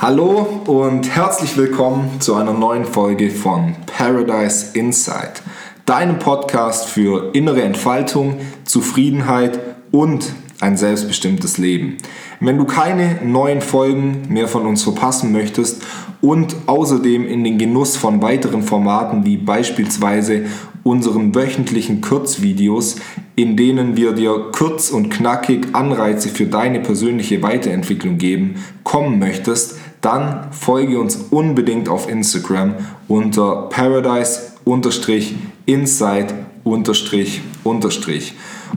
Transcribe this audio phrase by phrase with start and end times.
[0.00, 5.42] Hallo und herzlich willkommen zu einer neuen Folge von Paradise Insight,
[5.86, 9.58] deinem Podcast für innere Entfaltung, Zufriedenheit
[9.90, 11.96] und ein selbstbestimmtes Leben.
[12.38, 15.82] Wenn du keine neuen Folgen mehr von uns verpassen möchtest
[16.20, 20.44] und außerdem in den Genuss von weiteren Formaten wie beispielsweise
[20.84, 22.96] unseren wöchentlichen Kurzvideos,
[23.34, 29.77] in denen wir dir kurz und knackig Anreize für deine persönliche Weiterentwicklung geben, kommen möchtest,
[30.00, 32.74] dann folge uns unbedingt auf Instagram
[33.08, 36.34] unter paradise-insight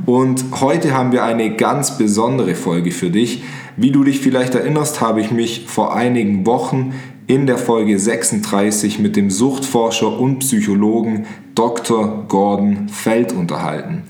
[0.05, 3.43] und heute haben wir eine ganz besondere Folge für dich.
[3.77, 6.93] Wie du dich vielleicht erinnerst, habe ich mich vor einigen Wochen
[7.27, 12.25] in der Folge 36 mit dem Suchtforscher und Psychologen Dr.
[12.27, 14.03] Gordon Feld unterhalten.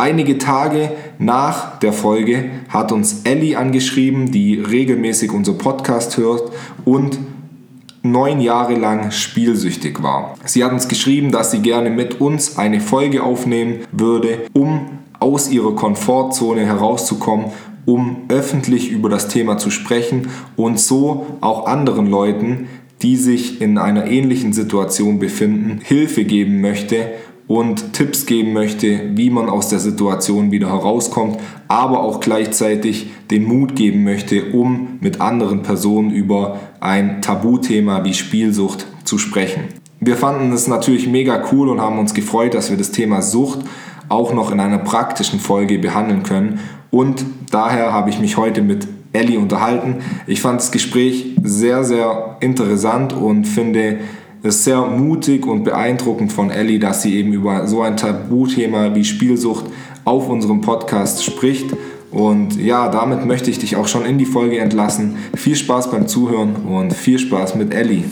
[0.00, 6.52] Einige Tage nach der Folge hat uns Ellie angeschrieben, die regelmäßig unser Podcast hört
[6.84, 7.18] und
[8.04, 10.36] neun Jahre lang spielsüchtig war.
[10.44, 15.50] Sie hat uns geschrieben, dass sie gerne mit uns eine Folge aufnehmen würde, um aus
[15.50, 17.46] ihrer Komfortzone herauszukommen,
[17.84, 22.68] um öffentlich über das Thema zu sprechen und so auch anderen Leuten,
[23.02, 27.10] die sich in einer ähnlichen Situation befinden, Hilfe geben möchte
[27.48, 33.44] und Tipps geben möchte, wie man aus der Situation wieder herauskommt, aber auch gleichzeitig den
[33.44, 39.62] Mut geben möchte, um mit anderen Personen über ein Tabuthema wie Spielsucht zu sprechen.
[39.98, 43.60] Wir fanden es natürlich mega cool und haben uns gefreut, dass wir das Thema Sucht
[44.08, 46.60] auch noch in einer praktischen Folge behandeln können.
[46.90, 49.96] Und daher habe ich mich heute mit Ellie unterhalten.
[50.26, 53.98] Ich fand das Gespräch sehr, sehr interessant und finde
[54.42, 59.04] es sehr mutig und beeindruckend von Ellie, dass sie eben über so ein Tabuthema wie
[59.04, 59.66] Spielsucht
[60.04, 61.66] auf unserem Podcast spricht.
[62.10, 65.16] Und ja, damit möchte ich dich auch schon in die Folge entlassen.
[65.34, 68.04] Viel Spaß beim Zuhören und viel Spaß mit Ellie.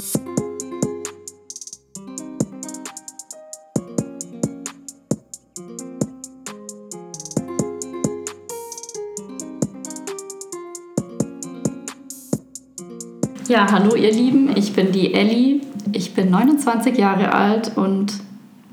[13.48, 15.65] Ja, hallo ihr Lieben, ich bin die Ellie.
[15.96, 18.12] Ich bin 29 Jahre alt und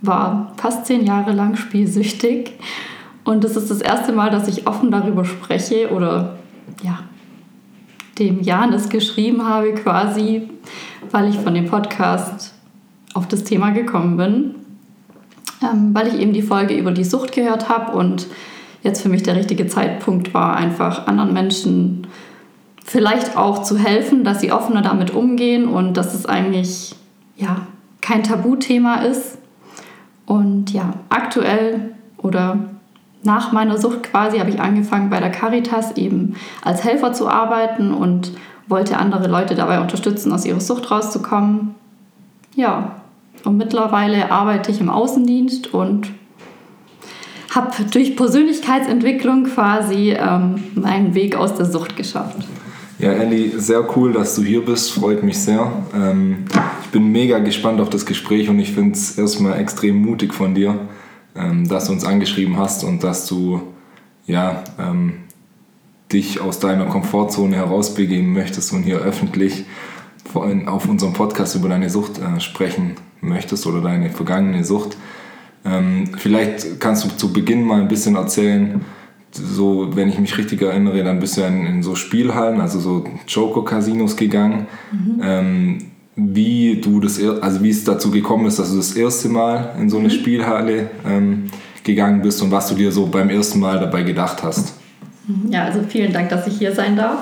[0.02, 2.52] war fast zehn Jahre lang spielsüchtig.
[3.24, 6.36] Und es ist das erste Mal, dass ich offen darüber spreche oder
[6.84, 7.00] ja,
[8.20, 10.50] dem Janis geschrieben habe quasi,
[11.12, 12.54] weil ich von dem Podcast
[13.14, 14.56] auf das Thema gekommen bin.
[15.62, 18.28] Ähm, weil ich eben die Folge über die Sucht gehört habe und
[18.82, 22.06] jetzt für mich der richtige Zeitpunkt war, einfach anderen Menschen
[22.84, 26.98] vielleicht auch zu helfen, dass sie offener damit umgehen und dass es eigentlich
[27.36, 27.68] ja,
[28.02, 29.38] kein Tabuthema ist.
[30.26, 32.58] Und ja, aktuell oder
[33.24, 37.94] nach meiner Sucht quasi habe ich angefangen bei der Caritas eben als Helfer zu arbeiten
[37.94, 38.32] und
[38.68, 41.76] wollte andere Leute dabei unterstützen, aus ihrer Sucht rauszukommen.
[42.56, 42.96] Ja,
[43.44, 46.12] und mittlerweile arbeite ich im Außendienst und
[47.54, 52.38] habe durch Persönlichkeitsentwicklung quasi ähm, meinen Weg aus der Sucht geschafft.
[53.04, 54.94] Ja, Ellie, sehr cool, dass du hier bist.
[54.94, 55.70] Freut mich sehr.
[55.94, 56.46] Ähm,
[56.86, 60.56] ich bin mega gespannt auf das Gespräch und ich finde es erstmal extrem mutig von
[60.56, 60.88] dir,
[61.36, 63.62] ähm, dass du uns angeschrieben hast und dass du
[64.26, 65.16] ja, ähm,
[66.14, 69.66] dich aus deiner Komfortzone herausbegeben möchtest und hier öffentlich
[70.32, 74.96] vor allem auf unserem Podcast über deine Sucht äh, sprechen möchtest oder deine vergangene Sucht.
[75.66, 78.80] Ähm, vielleicht kannst du zu Beginn mal ein bisschen erzählen,
[79.34, 83.06] so, wenn ich mich richtig erinnere, dann bist du in, in so Spielhallen, also so
[83.28, 84.68] Joker-Casinos gegangen.
[84.92, 85.22] Mhm.
[85.22, 85.78] Ähm,
[86.16, 89.90] wie du das, also wie es dazu gekommen ist, dass du das erste Mal in
[89.90, 90.12] so eine mhm.
[90.12, 91.50] Spielhalle ähm,
[91.84, 94.76] gegangen bist und was du dir so beim ersten Mal dabei gedacht hast.
[95.28, 95.52] Mhm.
[95.52, 97.20] Ja, also vielen Dank, dass ich hier sein darf.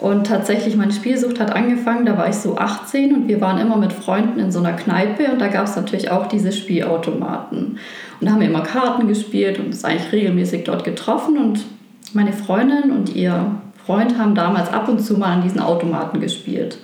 [0.00, 3.78] Und tatsächlich, meine Spielsucht hat angefangen, da war ich so 18 und wir waren immer
[3.78, 7.78] mit Freunden in so einer Kneipe und da gab es natürlich auch diese Spielautomaten.
[8.24, 11.36] Und da haben wir immer Karten gespielt und uns eigentlich regelmäßig dort getroffen.
[11.36, 11.62] Und
[12.14, 16.78] meine Freundin und ihr Freund haben damals ab und zu mal an diesen Automaten gespielt.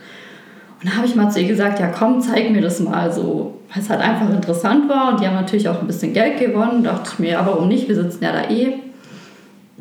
[0.82, 3.58] Und da habe ich mal zu ihr gesagt, ja komm, zeig mir das mal so,
[3.72, 5.12] weil es halt einfach interessant war.
[5.12, 6.84] Und die haben natürlich auch ein bisschen Geld gewonnen.
[6.84, 7.88] Da dachte ich mir, ja, warum nicht?
[7.88, 8.74] Wir sitzen ja da eh.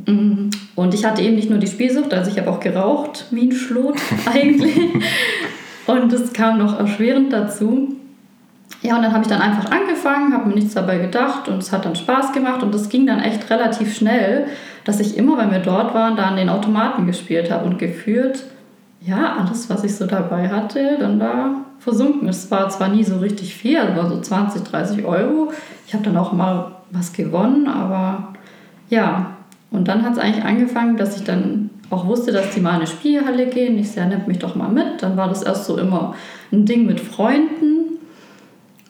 [0.05, 3.51] Und ich hatte eben nicht nur die Spielsucht, also ich habe auch geraucht wie ein
[3.51, 3.97] Schlot
[4.33, 4.77] eigentlich.
[5.87, 7.98] Und es kam noch erschwerend dazu.
[8.81, 11.71] Ja, und dann habe ich dann einfach angefangen, habe mir nichts dabei gedacht und es
[11.73, 14.47] hat dann Spaß gemacht und es ging dann echt relativ schnell,
[14.85, 18.45] dass ich immer, wenn wir dort waren, da an den Automaten gespielt habe und gefühlt,
[19.01, 22.27] ja, alles, was ich so dabei hatte, dann da versunken.
[22.29, 25.51] Es war zwar nie so richtig viel, es war so 20, 30 Euro.
[25.85, 28.33] Ich habe dann auch mal was gewonnen, aber
[28.89, 29.37] ja.
[29.71, 32.75] Und dann hat es eigentlich angefangen, dass ich dann auch wusste, dass die mal in
[32.77, 33.77] eine Spielhalle gehen.
[33.77, 35.01] Ich sage, nimmt mich doch mal mit.
[35.01, 36.15] Dann war das erst so immer
[36.51, 37.78] ein Ding mit Freunden.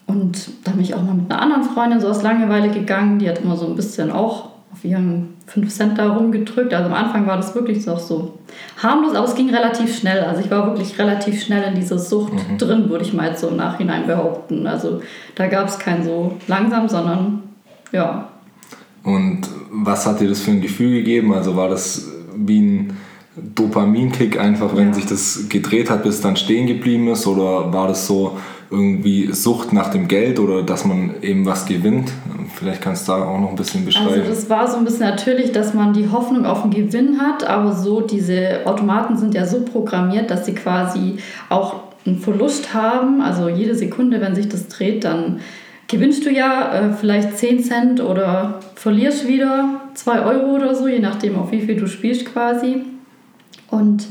[0.10, 3.20] Und da bin ich auch mal mit einer anderen Freundin so aus Langeweile gegangen.
[3.20, 6.74] Die hat immer so ein bisschen auch auf ihren 5 Cent da rumgedrückt.
[6.74, 8.40] Also am Anfang war das wirklich so, so
[8.82, 10.22] harmlos, aber es ging relativ schnell.
[10.22, 12.58] Also ich war wirklich relativ schnell in dieser Sucht mhm.
[12.58, 14.66] drin, würde ich mal jetzt so im Nachhinein behaupten.
[14.66, 15.02] Also
[15.36, 17.44] da gab es kein so langsam, sondern
[17.92, 18.30] ja.
[19.04, 19.42] Und
[19.72, 21.34] was hat dir das für ein Gefühl gegeben?
[21.34, 22.98] Also war das wie ein
[23.36, 24.94] Dopaminkick einfach, wenn ja.
[24.94, 27.28] sich das gedreht hat, bis dann stehen geblieben ist?
[27.28, 28.38] Oder war das so
[28.72, 32.12] irgendwie Sucht nach dem Geld oder dass man eben was gewinnt?
[32.56, 34.10] Vielleicht kannst du da auch noch ein bisschen beschreiben.
[34.10, 37.44] Also das war so ein bisschen natürlich, dass man die Hoffnung auf einen Gewinn hat,
[37.48, 41.18] aber so diese Automaten sind ja so programmiert, dass sie quasi
[41.50, 43.22] auch einen Verlust haben.
[43.22, 45.40] Also jede Sekunde, wenn sich das dreht, dann
[45.88, 51.00] gewinnst du ja äh, vielleicht 10 Cent oder verlierst wieder 2 Euro oder so, je
[51.00, 52.84] nachdem, auf wie viel du spielst quasi.
[53.72, 54.08] Und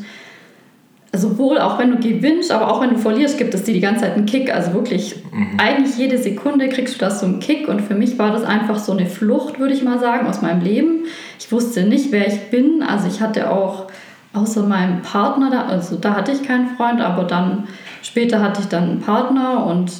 [1.12, 4.02] sowohl auch wenn du gewinnst, aber auch wenn du verlierst, gibt es dir die ganze
[4.02, 4.54] Zeit einen Kick.
[4.54, 5.58] Also wirklich, mhm.
[5.58, 7.68] eigentlich jede Sekunde kriegst du das so einen Kick.
[7.68, 10.62] Und für mich war das einfach so eine Flucht, würde ich mal sagen, aus meinem
[10.62, 11.04] Leben.
[11.38, 12.82] Ich wusste nicht, wer ich bin.
[12.82, 13.86] Also ich hatte auch
[14.34, 17.66] außer meinem Partner, da, also da hatte ich keinen Freund, aber dann
[18.02, 19.90] später hatte ich dann einen Partner und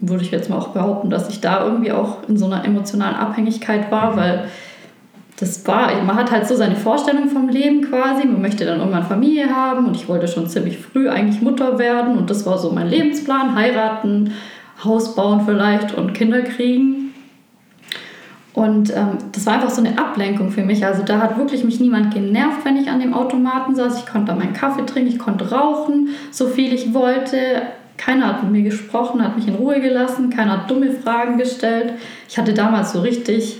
[0.00, 3.16] würde ich jetzt mal auch behaupten, dass ich da irgendwie auch in so einer emotionalen
[3.16, 4.16] Abhängigkeit war, mhm.
[4.16, 4.44] weil
[5.40, 8.26] das war, man hat halt so seine Vorstellung vom Leben quasi.
[8.26, 12.18] Man möchte dann irgendwann Familie haben und ich wollte schon ziemlich früh eigentlich Mutter werden
[12.18, 14.34] und das war so mein Lebensplan: heiraten,
[14.84, 17.14] Haus bauen vielleicht und Kinder kriegen.
[18.52, 20.84] Und ähm, das war einfach so eine Ablenkung für mich.
[20.84, 23.98] Also da hat wirklich mich niemand genervt, wenn ich an dem Automaten saß.
[23.98, 27.62] Ich konnte da meinen Kaffee trinken, ich konnte rauchen, so viel ich wollte.
[27.96, 31.94] Keiner hat mit mir gesprochen, hat mich in Ruhe gelassen, keiner hat dumme Fragen gestellt.
[32.28, 33.58] Ich hatte damals so richtig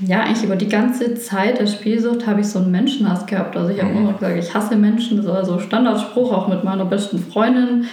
[0.00, 3.56] ja, eigentlich über die ganze Zeit der Spielsucht habe ich so einen Menschenhass gehabt.
[3.56, 3.98] Also ich habe mhm.
[3.98, 5.16] immer gesagt, ich hasse Menschen.
[5.16, 7.86] Das war so Standardspruch, auch mit meiner besten Freundin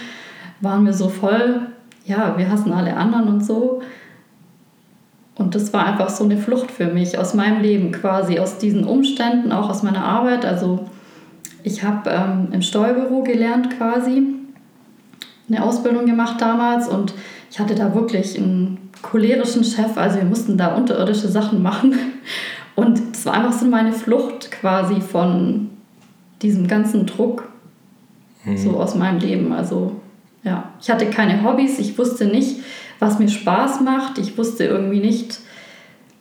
[0.60, 1.60] waren wir so voll,
[2.04, 3.82] ja, wir hassen alle anderen und so.
[5.34, 8.84] Und das war einfach so eine Flucht für mich aus meinem Leben quasi, aus diesen
[8.84, 10.46] Umständen, auch aus meiner Arbeit.
[10.46, 10.86] Also
[11.62, 14.22] ich habe ähm, im Steuerbüro gelernt quasi,
[15.48, 17.12] eine Ausbildung gemacht damals und
[17.50, 21.94] ich hatte da wirklich einen cholerischen Chef, also wir mussten da unterirdische Sachen machen.
[22.74, 25.70] Und es war einfach so meine Flucht quasi von
[26.42, 27.48] diesem ganzen Druck
[28.44, 28.56] mhm.
[28.56, 29.52] so aus meinem Leben.
[29.52, 29.92] Also
[30.42, 32.60] ja, ich hatte keine Hobbys, ich wusste nicht,
[32.98, 35.40] was mir Spaß macht, ich wusste irgendwie nicht,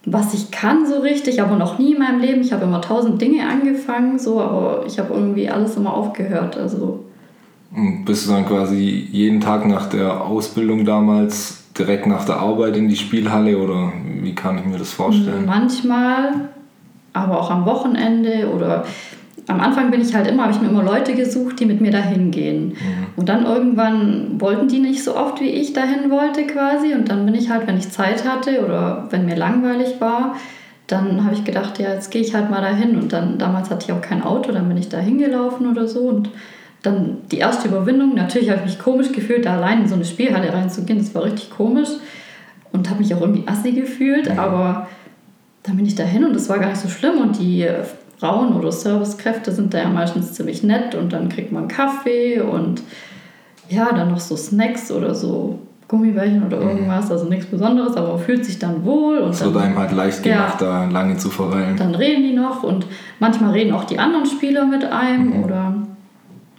[0.06, 2.42] was ich kann so richtig, aber noch nie in meinem Leben.
[2.42, 6.58] Ich habe immer tausend Dinge angefangen, so, aber ich habe irgendwie alles immer aufgehört.
[6.58, 7.04] Also
[7.76, 12.78] und bist du dann quasi jeden Tag nach der Ausbildung damals direkt nach der Arbeit
[12.78, 13.92] in die Spielhalle oder
[14.22, 15.46] wie kann ich mir das vorstellen?
[15.46, 16.50] Manchmal,
[17.14, 18.86] aber auch am Wochenende oder
[19.48, 21.92] am Anfang bin ich halt immer, habe ich mir immer Leute gesucht, die mit mir
[21.92, 22.70] dahin gehen.
[22.70, 23.08] Mhm.
[23.16, 26.94] Und dann irgendwann wollten die nicht so oft, wie ich dahin wollte quasi.
[26.94, 30.36] Und dann bin ich halt, wenn ich Zeit hatte oder wenn mir langweilig war,
[30.88, 32.96] dann habe ich gedacht, ja, jetzt gehe ich halt mal dahin.
[32.98, 36.02] Und dann, damals hatte ich auch kein Auto, dann bin ich da hingelaufen oder so.
[36.02, 36.30] Und
[36.86, 40.06] dann die erste Überwindung, natürlich habe ich mich komisch gefühlt, da allein in so eine
[40.06, 41.90] Spielhalle reinzugehen, das war richtig komisch
[42.72, 44.88] und habe mich auch irgendwie assi gefühlt, aber
[45.64, 47.68] dann bin ich dahin und das war gar nicht so schlimm und die
[48.20, 52.82] Frauen oder Servicekräfte sind da ja meistens ziemlich nett und dann kriegt man Kaffee und
[53.70, 58.20] ja, dann noch so Snacks oder so Gummibärchen oder irgendwas, also nichts Besonderes, aber man
[58.20, 59.20] fühlt sich dann wohl.
[59.20, 61.78] Und es wird einem halt leicht gemacht, ja, da lange zu verweilen.
[61.78, 62.88] Dann reden die noch und
[63.20, 65.44] manchmal reden auch die anderen Spieler mit einem mhm.
[65.44, 65.76] oder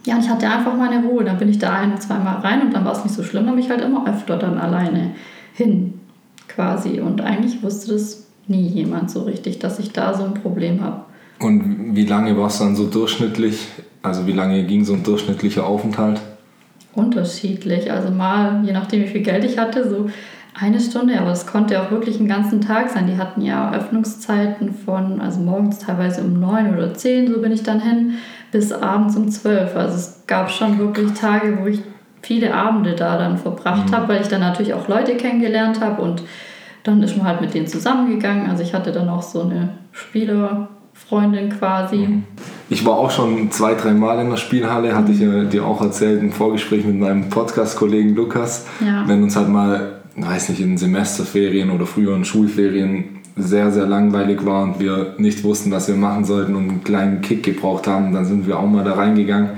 [0.06, 1.24] ja, und ich hatte einfach meine Ruhe.
[1.24, 3.44] Dann bin ich da ein, zweimal rein und dann war es nicht so schlimm.
[3.44, 5.10] Dann bin ich halt immer öfter dann alleine
[5.52, 5.94] hin,
[6.46, 7.00] quasi.
[7.00, 11.02] Und eigentlich wusste das nie jemand so richtig, dass ich da so ein Problem habe.
[11.40, 13.66] Und wie lange war es dann so durchschnittlich?
[14.02, 16.20] Also wie lange ging so ein durchschnittlicher Aufenthalt?
[16.94, 17.90] Unterschiedlich.
[17.90, 20.08] Also mal, je nachdem wie viel Geld ich hatte, so
[20.58, 23.08] eine Stunde, aber es konnte auch wirklich einen ganzen Tag sein.
[23.08, 27.64] Die hatten ja Öffnungszeiten von, also morgens teilweise um neun oder zehn, so bin ich
[27.64, 28.14] dann hin
[28.52, 29.76] bis abends um zwölf.
[29.76, 31.80] Also es gab schon wirklich Tage, wo ich
[32.22, 33.94] viele Abende da dann verbracht mhm.
[33.94, 36.22] habe, weil ich dann natürlich auch Leute kennengelernt habe und
[36.82, 38.48] dann ist man halt mit denen zusammengegangen.
[38.48, 41.96] Also ich hatte dann auch so eine Spielerfreundin quasi.
[41.96, 42.24] Mhm.
[42.68, 45.80] Ich war auch schon zwei, drei Mal in der Spielhalle, hatte ich ja dir auch
[45.80, 48.66] erzählt im Vorgespräch mit meinem Podcast-Kollegen Lukas.
[48.84, 49.04] Ja.
[49.06, 54.44] Wenn uns halt mal, weiß nicht, in Semesterferien oder früher in Schulferien sehr, sehr langweilig
[54.46, 58.12] war und wir nicht wussten, was wir machen sollten und einen kleinen Kick gebraucht haben,
[58.12, 59.50] dann sind wir auch mal da reingegangen.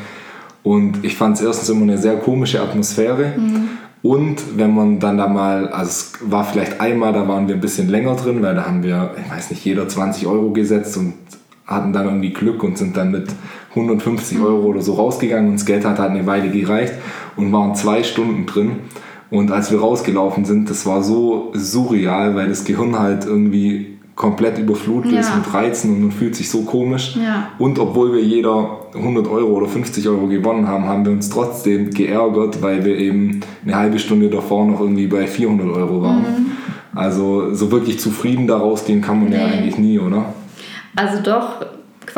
[0.64, 3.34] Und ich fand es erstens immer eine sehr komische Atmosphäre.
[3.36, 3.68] Mhm.
[4.02, 7.60] Und wenn man dann da mal, also es war vielleicht einmal, da waren wir ein
[7.60, 11.14] bisschen länger drin, weil da haben wir, ich weiß nicht, jeder 20 Euro gesetzt und
[11.66, 13.28] hatten dann irgendwie Glück und sind dann mit
[13.70, 16.94] 150 Euro oder so rausgegangen und das Geld hat halt eine Weile gereicht
[17.36, 18.76] und waren zwei Stunden drin.
[19.30, 24.58] Und als wir rausgelaufen sind, das war so surreal, weil das Gehirn halt irgendwie komplett
[24.58, 25.20] überflutet ja.
[25.20, 27.16] ist mit Reizen und man fühlt sich so komisch.
[27.16, 27.50] Ja.
[27.58, 31.90] Und obwohl wir jeder 100 Euro oder 50 Euro gewonnen haben, haben wir uns trotzdem
[31.90, 36.22] geärgert, weil wir eben eine halbe Stunde davor noch irgendwie bei 400 Euro waren.
[36.22, 36.46] Mhm.
[36.96, 39.36] Also so wirklich zufrieden daraus gehen kann man nee.
[39.36, 40.34] ja eigentlich nie, oder?
[40.96, 41.64] Also doch,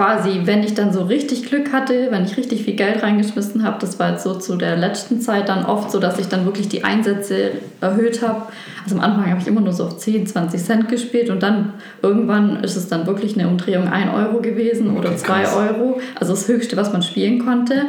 [0.00, 3.76] quasi, wenn ich dann so richtig Glück hatte, wenn ich richtig viel Geld reingeschmissen habe,
[3.80, 6.71] das war jetzt so zu der letzten Zeit dann oft so, dass ich dann wirklich
[6.71, 7.50] die Einsätze
[7.83, 8.47] erhöht habe.
[8.83, 11.75] Also am Anfang habe ich immer nur so auf 10, 20 Cent gespielt und dann
[12.00, 16.00] irgendwann ist es dann wirklich eine Umdrehung 1 Euro gewesen oder 2 Euro.
[16.19, 17.83] Also das Höchste, was man spielen konnte.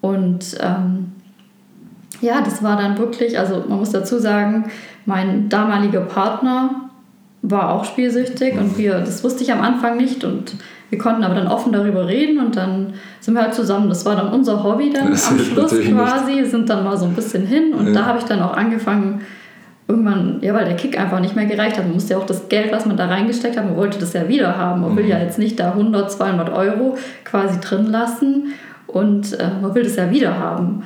[0.00, 1.14] Und ähm,
[2.20, 4.70] ja, das war dann wirklich, also man muss dazu sagen,
[5.04, 6.90] mein damaliger Partner
[7.42, 10.54] war auch spielsüchtig und wir, das wusste ich am Anfang nicht und
[10.90, 13.88] wir konnten aber dann offen darüber reden und dann sind wir halt zusammen.
[13.88, 16.50] Das war dann unser Hobby dann das am Schluss quasi, nicht.
[16.50, 17.92] sind dann mal so ein bisschen hin und ja.
[17.92, 19.20] da habe ich dann auch angefangen,
[19.86, 21.84] irgendwann, ja, weil der Kick einfach nicht mehr gereicht hat.
[21.84, 24.28] Man musste ja auch das Geld, was man da reingesteckt hat, man wollte das ja
[24.28, 24.82] wieder haben.
[24.82, 24.96] Man mhm.
[24.96, 28.54] will ja jetzt nicht da 100, 200 Euro quasi drin lassen
[28.86, 30.84] und äh, man will das ja wieder haben.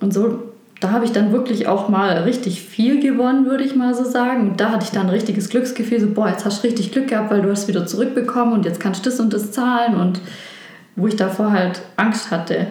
[0.00, 3.94] Und so da habe ich dann wirklich auch mal richtig viel gewonnen, würde ich mal
[3.94, 4.50] so sagen.
[4.50, 7.08] Und da hatte ich dann ein richtiges Glücksgefühl, so, boah, jetzt hast du richtig Glück
[7.08, 9.94] gehabt, weil du hast wieder zurückbekommen und jetzt kannst du das und das zahlen.
[9.94, 10.20] Und
[10.94, 12.66] wo ich davor halt Angst hatte,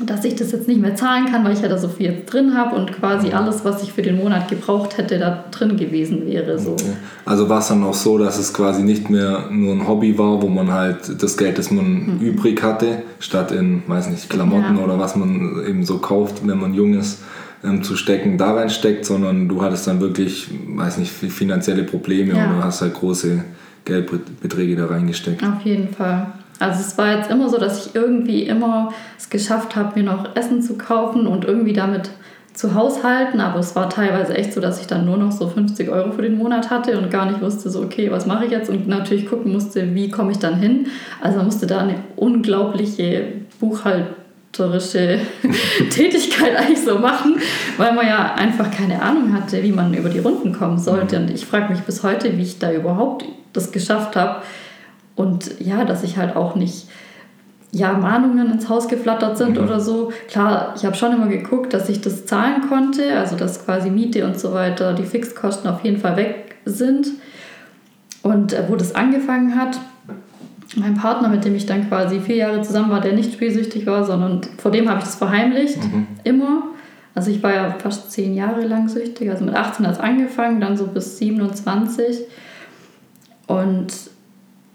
[0.00, 2.32] dass ich das jetzt nicht mehr zahlen kann, weil ich ja da so viel jetzt
[2.32, 6.26] drin habe und quasi alles, was ich für den Monat gebraucht hätte, da drin gewesen
[6.26, 6.58] wäre.
[6.58, 6.72] So.
[6.72, 6.94] Okay.
[7.26, 10.40] Also war es dann auch so, dass es quasi nicht mehr nur ein Hobby war,
[10.40, 12.20] wo man halt das Geld, das man mhm.
[12.20, 14.82] übrig hatte, statt in, weiß nicht, Klamotten ja.
[14.82, 17.22] oder was man eben so kauft, wenn man jung ist,
[17.62, 22.50] ähm, zu stecken, da reinsteckt, sondern du hattest dann wirklich, weiß nicht, finanzielle Probleme ja.
[22.50, 23.44] oder hast halt große
[23.84, 25.42] Geldbeträge da reingesteckt.
[25.44, 26.28] Auf jeden Fall.
[26.58, 30.36] Also es war jetzt immer so, dass ich irgendwie immer es geschafft habe, mir noch
[30.36, 32.10] Essen zu kaufen und irgendwie damit
[32.54, 33.40] zu haushalten.
[33.40, 36.22] Aber es war teilweise echt so, dass ich dann nur noch so 50 Euro für
[36.22, 38.70] den Monat hatte und gar nicht wusste, so okay, was mache ich jetzt?
[38.70, 40.86] Und natürlich gucken musste, wie komme ich dann hin.
[41.20, 43.24] Also man musste da eine unglaubliche
[43.58, 45.20] buchhalterische
[45.90, 47.36] Tätigkeit eigentlich so machen,
[47.76, 51.16] weil man ja einfach keine Ahnung hatte, wie man über die Runden kommen sollte.
[51.16, 54.42] Und ich frage mich bis heute, wie ich da überhaupt das geschafft habe,
[55.16, 56.88] und ja, dass ich halt auch nicht
[57.72, 59.64] ja, Mahnungen ins Haus geflattert sind mhm.
[59.64, 60.12] oder so.
[60.28, 64.26] Klar, ich habe schon immer geguckt, dass ich das zahlen konnte, also dass quasi Miete
[64.26, 67.08] und so weiter, die Fixkosten auf jeden Fall weg sind.
[68.22, 69.78] Und äh, wo das angefangen hat,
[70.76, 74.04] mein Partner, mit dem ich dann quasi vier Jahre zusammen war, der nicht spielsüchtig war,
[74.04, 76.06] sondern vor dem habe ich das verheimlicht, mhm.
[76.24, 76.64] immer.
[77.14, 80.60] Also ich war ja fast zehn Jahre lang süchtig, also mit 18 hat es angefangen,
[80.60, 82.20] dann so bis 27.
[83.46, 83.92] Und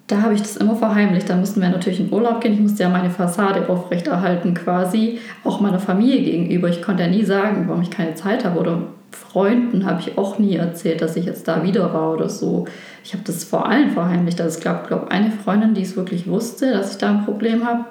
[0.07, 1.29] da habe ich das immer verheimlicht.
[1.29, 2.53] Da mussten wir natürlich in Urlaub gehen.
[2.53, 6.69] Ich musste ja meine Fassade aufrechterhalten quasi, auch meiner Familie gegenüber.
[6.69, 8.57] Ich konnte ja nie sagen, warum ich keine Zeit habe.
[8.59, 12.65] Oder Freunden habe ich auch nie erzählt, dass ich jetzt da wieder war oder so.
[13.03, 14.39] Ich habe das vor allem verheimlicht.
[14.39, 17.67] Also es gab, glaube eine Freundin, die es wirklich wusste, dass ich da ein Problem
[17.67, 17.83] habe.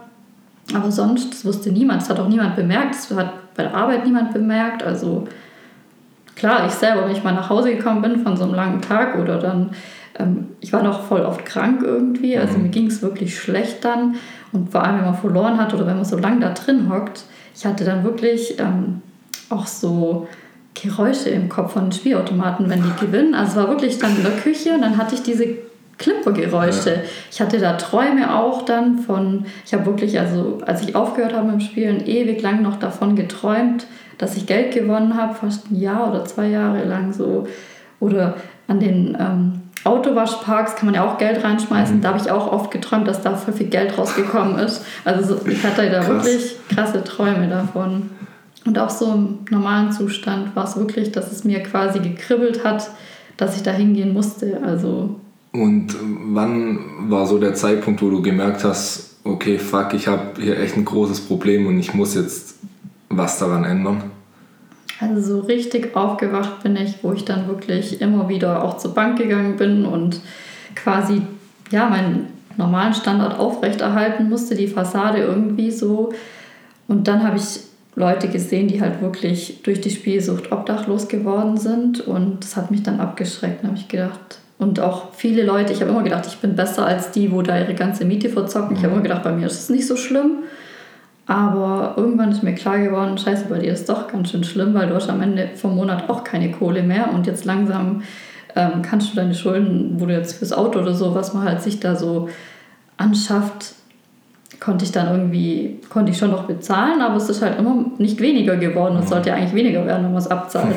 [0.75, 2.01] Aber sonst, das wusste niemand.
[2.01, 2.95] Das hat auch niemand bemerkt.
[2.95, 4.83] Das hat bei der Arbeit niemand bemerkt.
[4.83, 5.29] Also
[6.35, 9.19] klar, ich selber, wenn ich mal nach Hause gekommen bin von so einem langen Tag
[9.19, 9.71] oder dann
[10.19, 12.65] ähm, ich war noch voll oft krank irgendwie, also mhm.
[12.65, 14.17] mir ging es wirklich schlecht dann.
[14.53, 17.25] Und vor allem, wenn man verloren hat oder wenn man so lange da drin hockt,
[17.55, 19.03] ich hatte dann wirklich ähm,
[19.51, 20.29] auch so
[20.75, 23.35] Geräusche im Kopf von den Spielautomaten, wenn die gewinnen.
[23.35, 25.47] Also es war wirklich dann in der Küche und dann hatte ich diese
[25.99, 26.91] Klimpergeräusche.
[26.91, 27.01] Ja.
[27.31, 31.47] Ich hatte da Träume auch dann von, ich habe wirklich, also als ich aufgehört habe
[31.47, 33.87] mit dem Spielen, ewig lang noch davon geträumt,
[34.19, 37.47] dass ich Geld gewonnen habe, fast ein Jahr oder zwei Jahre lang so.
[37.99, 38.37] Oder
[38.69, 41.99] an den ähm, Autowaschparks kann man ja auch Geld reinschmeißen.
[41.99, 42.01] Mhm.
[42.01, 44.85] Da habe ich auch oft geträumt, dass da voll viel Geld rausgekommen ist.
[45.05, 46.25] Also ich hatte da Krass.
[46.25, 48.11] wirklich krasse Träume davon.
[48.65, 52.91] Und auch so im normalen Zustand war es wirklich, dass es mir quasi gekribbelt hat,
[53.37, 54.61] dass ich da hingehen musste.
[54.65, 55.21] Also
[55.53, 55.95] und
[56.35, 56.79] wann
[57.09, 60.85] war so der Zeitpunkt, wo du gemerkt hast, okay, fuck, ich habe hier echt ein
[60.85, 62.57] großes Problem und ich muss jetzt
[63.09, 64.11] was daran ändern?
[65.01, 69.19] Also so richtig aufgewacht bin ich, wo ich dann wirklich immer wieder auch zur Bank
[69.19, 70.21] gegangen bin und
[70.75, 71.23] quasi
[71.71, 76.13] ja meinen normalen Standard aufrechterhalten musste, die Fassade irgendwie so.
[76.89, 77.61] Und dann habe ich
[77.95, 82.83] Leute gesehen, die halt wirklich durch die Spielsucht obdachlos geworden sind und das hat mich
[82.83, 84.39] dann abgeschreckt, habe ich gedacht.
[84.59, 87.59] Und auch viele Leute, ich habe immer gedacht, ich bin besser als die, wo da
[87.59, 88.77] ihre ganze Miete verzocken.
[88.77, 90.45] Ich habe immer gedacht, bei mir ist es nicht so schlimm.
[91.27, 94.89] Aber irgendwann ist mir klar geworden, scheiße, bei dir ist doch ganz schön schlimm, weil
[94.89, 98.03] du hast am Ende vom Monat auch keine Kohle mehr und jetzt langsam
[98.55, 101.63] ähm, kannst du deine Schulden, wo du jetzt fürs Auto oder so, was man halt
[101.63, 102.29] sich da so
[102.97, 103.75] anschafft,
[104.61, 108.21] konnte ich dann irgendwie, konnte ich schon noch bezahlen, aber es ist halt immer nicht
[108.21, 108.99] weniger geworden.
[109.03, 110.77] Es sollte ja eigentlich weniger werden, wenn man es abzahlt.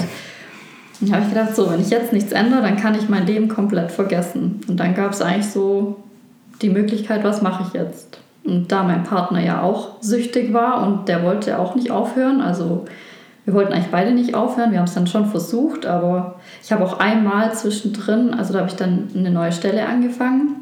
[0.99, 3.47] Dann habe ich gedacht, so, wenn ich jetzt nichts ändere, dann kann ich mein Leben
[3.47, 4.59] komplett vergessen.
[4.67, 5.97] Und dann gab es eigentlich so
[6.61, 8.19] die Möglichkeit, was mache ich jetzt?
[8.43, 12.85] Und da mein Partner ja auch süchtig war und der wollte auch nicht aufhören, also
[13.45, 16.83] wir wollten eigentlich beide nicht aufhören, wir haben es dann schon versucht, aber ich habe
[16.83, 20.59] auch einmal zwischendrin, also da habe ich dann eine neue Stelle angefangen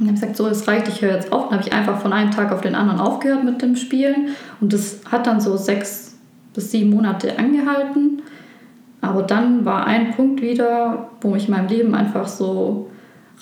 [0.00, 1.50] und habe gesagt, so, es reicht, ich höre jetzt auf.
[1.50, 4.28] Dann habe ich einfach von einem Tag auf den anderen aufgehört mit dem Spielen.
[4.60, 6.18] Und das hat dann so sechs
[6.54, 8.22] bis sieben Monate angehalten.
[9.02, 12.88] Aber dann war ein Punkt wieder, wo mich mein Leben einfach so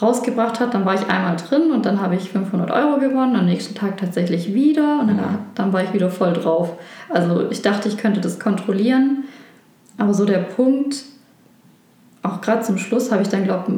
[0.01, 0.75] rausgebracht hat.
[0.75, 3.97] Dann war ich einmal drin und dann habe ich 500 Euro gewonnen, am nächsten Tag
[3.97, 6.79] tatsächlich wieder und dann, dann war ich wieder voll drauf.
[7.09, 9.25] Also ich dachte, ich könnte das kontrollieren,
[9.97, 11.05] aber so der Punkt,
[12.23, 13.75] auch gerade zum Schluss habe ich dann, glaube ich,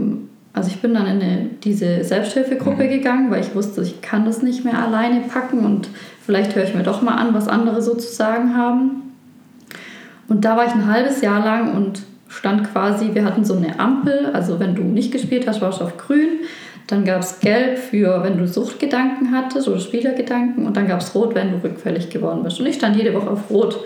[0.53, 2.89] also ich bin dann in eine, diese Selbsthilfegruppe mhm.
[2.89, 5.89] gegangen, weil ich wusste, ich kann das nicht mehr alleine packen und
[6.25, 9.03] vielleicht höre ich mir doch mal an, was andere so zu sagen haben.
[10.29, 13.79] Und da war ich ein halbes Jahr lang und stand quasi, wir hatten so eine
[13.79, 16.41] Ampel, also wenn du nicht gespielt hast, warst du auf grün.
[16.87, 20.67] Dann gab es gelb für, wenn du Suchtgedanken hattest oder Spielergedanken.
[20.67, 22.59] Und dann gab es rot, wenn du rückfällig geworden bist.
[22.59, 23.79] Und ich stand jede Woche auf rot.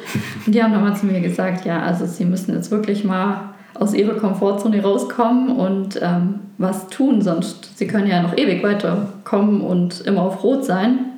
[0.46, 3.54] Und die haben dann mal zu mir gesagt, ja, also sie müssen jetzt wirklich mal
[3.74, 9.60] aus ihrer Komfortzone rauskommen und ähm, was tun, sonst sie können ja noch ewig weiterkommen
[9.60, 11.13] und immer auf Rot sein.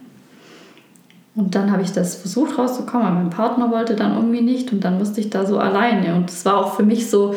[1.37, 4.83] Und dann habe ich das versucht rauszukommen, aber mein Partner wollte dann irgendwie nicht und
[4.85, 6.14] dann musste ich da so alleine.
[6.14, 7.35] Und es war auch für mich so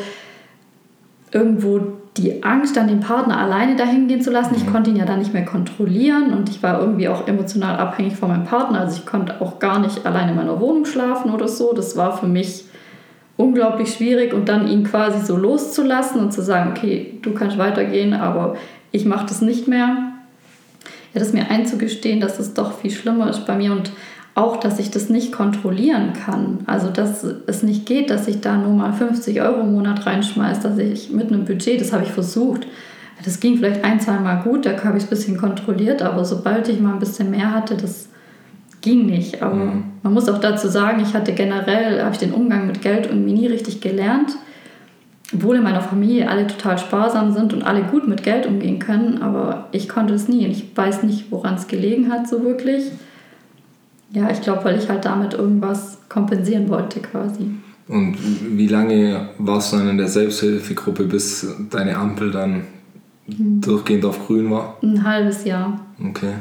[1.31, 1.81] irgendwo
[2.15, 4.55] die Angst, dann den Partner alleine dahin gehen zu lassen.
[4.55, 4.71] Ich mhm.
[4.71, 8.29] konnte ihn ja dann nicht mehr kontrollieren und ich war irgendwie auch emotional abhängig von
[8.29, 8.79] meinem Partner.
[8.79, 11.73] Also ich konnte auch gar nicht alleine in meiner Wohnung schlafen oder so.
[11.73, 12.65] Das war für mich
[13.35, 18.13] unglaublich schwierig und dann ihn quasi so loszulassen und zu sagen, okay, du kannst weitergehen,
[18.13, 18.55] aber
[18.91, 20.08] ich mache das nicht mehr.
[21.13, 23.91] Ja, das mir einzugestehen, dass es doch viel schlimmer ist bei mir und
[24.35, 26.59] auch, dass ich das nicht kontrollieren kann.
[26.65, 30.61] Also, dass es nicht geht, dass ich da nur mal 50 Euro im Monat reinschmeiße,
[30.61, 32.67] dass ich mit einem Budget, das habe ich versucht.
[33.25, 36.23] Das ging vielleicht ein, zwei Mal gut, da habe ich es ein bisschen kontrolliert, aber
[36.23, 38.07] sobald ich mal ein bisschen mehr hatte, das
[38.81, 39.41] ging nicht.
[39.41, 39.83] Aber mhm.
[40.03, 43.33] man muss auch dazu sagen, ich hatte generell, habe ich den Umgang mit Geld irgendwie
[43.33, 44.31] nie richtig gelernt.
[45.33, 49.21] Obwohl in meiner Familie alle total sparsam sind und alle gut mit Geld umgehen können,
[49.21, 52.85] aber ich konnte es nie und ich weiß nicht, woran es gelegen hat so wirklich.
[54.11, 57.51] Ja, ich glaube, weil ich halt damit irgendwas kompensieren wollte quasi.
[57.87, 58.17] Und
[58.57, 62.63] wie lange warst du dann in der Selbsthilfegruppe, bis deine Ampel dann
[63.27, 63.61] mhm.
[63.61, 64.77] durchgehend auf grün war?
[64.81, 65.79] Ein halbes Jahr.
[65.99, 66.33] Okay.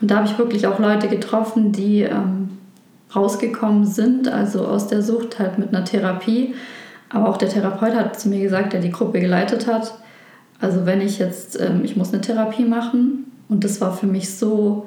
[0.00, 2.50] Und da habe ich wirklich auch Leute getroffen, die ähm,
[3.14, 6.54] rausgekommen sind, also aus der Sucht halt mit einer Therapie.
[7.12, 9.94] Aber auch der Therapeut hat zu mir gesagt, der die Gruppe geleitet hat,
[10.60, 14.34] also wenn ich jetzt, ähm, ich muss eine Therapie machen und das war für mich
[14.34, 14.86] so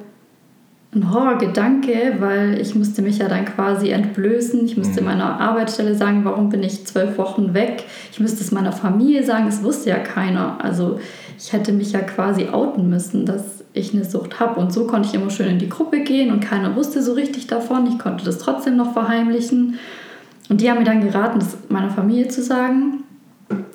[0.95, 4.63] ein Horrorgedanke, weil ich musste mich ja dann quasi entblößen.
[4.65, 5.07] Ich musste mhm.
[5.07, 7.83] meiner Arbeitsstelle sagen, warum bin ich zwölf Wochen weg.
[8.11, 10.57] Ich müsste es meiner Familie sagen, es wusste ja keiner.
[10.63, 10.99] Also
[11.37, 14.59] ich hätte mich ja quasi outen müssen, dass ich eine Sucht habe.
[14.59, 17.47] Und so konnte ich immer schön in die Gruppe gehen und keiner wusste so richtig
[17.47, 17.87] davon.
[17.87, 19.77] Ich konnte das trotzdem noch verheimlichen.
[20.49, 23.03] Und die haben mir dann geraten, das meiner Familie zu sagen.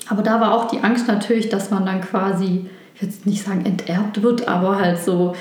[0.08, 3.64] Aber da war auch die Angst natürlich, dass man dann quasi, ich würde nicht sagen
[3.64, 5.34] enterbt wird, aber halt so,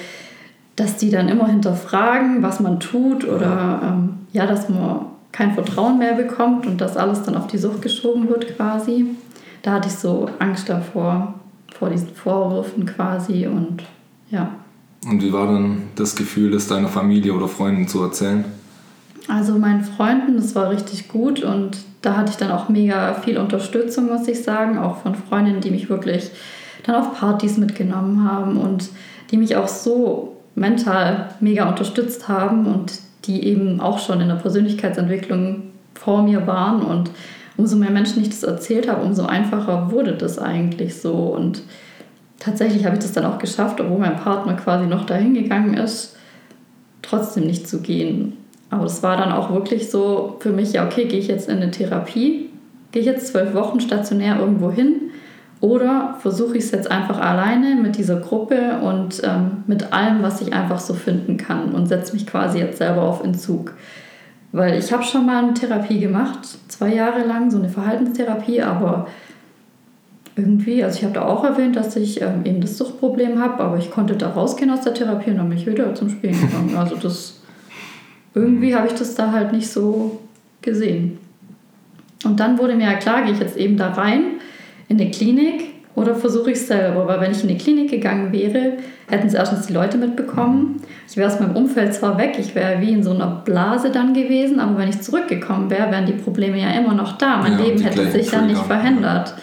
[0.76, 5.98] dass die dann immer hinterfragen, was man tut oder ähm, ja, dass man kein Vertrauen
[5.98, 9.06] mehr bekommt und dass alles dann auf die Sucht geschoben wird quasi.
[9.62, 11.36] Da hatte ich so Angst davor,
[11.78, 13.84] vor diesen Vorwürfen quasi und
[14.30, 14.52] ja.
[15.06, 18.46] Und wie war dann das Gefühl, das deiner Familie oder Freunden zu erzählen?
[19.30, 23.38] Also meinen Freunden, das war richtig gut und da hatte ich dann auch mega viel
[23.38, 26.32] Unterstützung, muss ich sagen, auch von Freundinnen, die mich wirklich
[26.84, 28.90] dann auf Partys mitgenommen haben und
[29.30, 32.94] die mich auch so mental mega unterstützt haben und
[33.26, 35.62] die eben auch schon in der Persönlichkeitsentwicklung
[35.94, 37.12] vor mir waren und
[37.56, 41.62] umso mehr Menschen ich das erzählt habe, umso einfacher wurde das eigentlich so und
[42.40, 46.16] tatsächlich habe ich das dann auch geschafft, obwohl mein Partner quasi noch dahin gegangen ist,
[47.04, 48.34] trotzdem nicht zu gehen.
[48.70, 51.58] Aber es war dann auch wirklich so für mich, ja, okay, gehe ich jetzt in
[51.58, 52.50] eine Therapie,
[52.92, 55.12] gehe ich jetzt zwölf Wochen stationär irgendwo hin
[55.62, 60.42] oder versuche ich es jetzt einfach alleine mit dieser Gruppe und ähm, mit allem, was
[60.42, 63.74] ich einfach so finden kann und setze mich quasi jetzt selber auf Entzug.
[64.52, 69.08] Weil ich habe schon mal eine Therapie gemacht, zwei Jahre lang, so eine Verhaltenstherapie, aber
[70.36, 73.78] irgendwie, also ich habe da auch erwähnt, dass ich ähm, eben das Suchtproblem habe, aber
[73.78, 76.76] ich konnte da rausgehen aus der Therapie und dann bin ich wieder zum Spielen gegangen.
[76.78, 77.39] Also das,
[78.34, 80.20] irgendwie habe ich das da halt nicht so
[80.62, 81.18] gesehen.
[82.26, 84.24] Und dann wurde mir ja klar, gehe ich jetzt eben da rein
[84.88, 85.64] in eine Klinik
[85.96, 87.08] oder versuche ich es selber?
[87.08, 88.74] Weil wenn ich in die Klinik gegangen wäre,
[89.08, 90.82] hätten es erstens die Leute mitbekommen.
[91.08, 94.14] Ich wäre aus meinem Umfeld zwar weg, ich wäre wie in so einer Blase dann
[94.14, 97.38] gewesen, aber wenn ich zurückgekommen wäre, wären die Probleme ja immer noch da.
[97.38, 99.34] Mein ja, Leben hätte sich dann nicht verändert.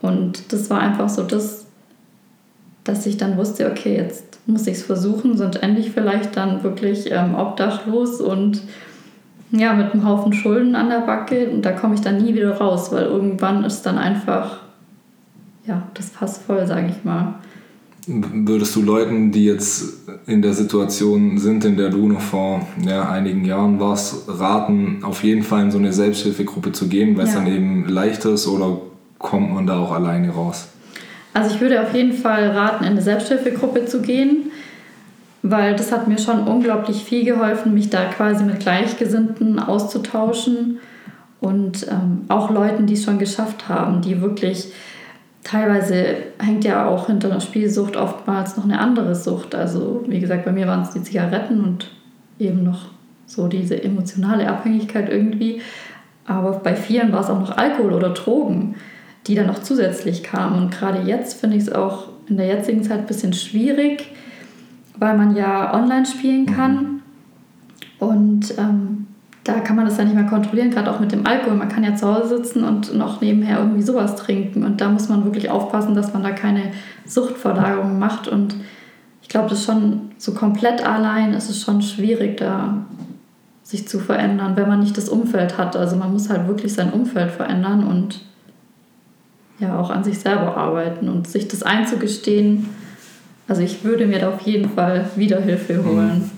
[0.00, 1.66] Und das war einfach so das,
[2.84, 7.10] dass ich dann wusste, okay, jetzt muss ich es versuchen, sonst endlich vielleicht dann wirklich
[7.10, 8.62] ähm, obdachlos und
[9.50, 12.56] ja, mit einem Haufen Schulden an der Backe und da komme ich dann nie wieder
[12.56, 14.64] raus, weil irgendwann ist dann einfach
[15.66, 17.34] ja, das passt voll, sage ich mal.
[18.06, 23.08] Würdest du Leuten, die jetzt in der Situation sind, in der du noch vor ja,
[23.08, 27.30] einigen Jahren warst, raten, auf jeden Fall in so eine Selbsthilfegruppe zu gehen, weil ja.
[27.30, 28.78] es dann eben leichter ist oder
[29.18, 30.68] kommt man da auch alleine raus?
[31.34, 34.52] Also ich würde auf jeden Fall raten, in eine Selbsthilfegruppe zu gehen,
[35.42, 40.78] weil das hat mir schon unglaublich viel geholfen, mich da quasi mit Gleichgesinnten auszutauschen
[41.40, 44.72] und ähm, auch Leuten, die es schon geschafft haben, die wirklich
[45.42, 49.54] teilweise hängt ja auch hinter einer Spielsucht oftmals noch eine andere Sucht.
[49.54, 51.90] Also wie gesagt, bei mir waren es die Zigaretten und
[52.38, 52.86] eben noch
[53.26, 55.60] so diese emotionale Abhängigkeit irgendwie.
[56.26, 58.76] Aber bei vielen war es auch noch Alkohol oder Drogen,
[59.26, 60.62] die dann noch zusätzlich kamen.
[60.62, 64.10] Und gerade jetzt finde ich es auch in der jetzigen Zeit ein bisschen schwierig,
[64.98, 66.74] weil man ja online spielen kann.
[66.74, 67.02] Mhm.
[67.98, 69.06] Und ähm,
[69.44, 71.56] da kann man das ja nicht mehr kontrollieren, gerade auch mit dem Alkohol.
[71.56, 74.64] Man kann ja zu Hause sitzen und noch nebenher irgendwie sowas trinken.
[74.64, 76.72] Und da muss man wirklich aufpassen, dass man da keine
[77.04, 78.26] Suchtverlagerung macht.
[78.26, 78.56] Und
[79.22, 82.84] ich glaube, das ist schon so komplett allein ist es schon schwierig, da
[83.62, 85.76] sich zu verändern, wenn man nicht das Umfeld hat.
[85.76, 88.20] Also man muss halt wirklich sein Umfeld verändern und
[89.58, 92.68] ja auch an sich selber arbeiten und sich das einzugestehen.
[93.46, 96.18] Also ich würde mir da auf jeden Fall wieder Hilfe holen.
[96.18, 96.30] Mhm.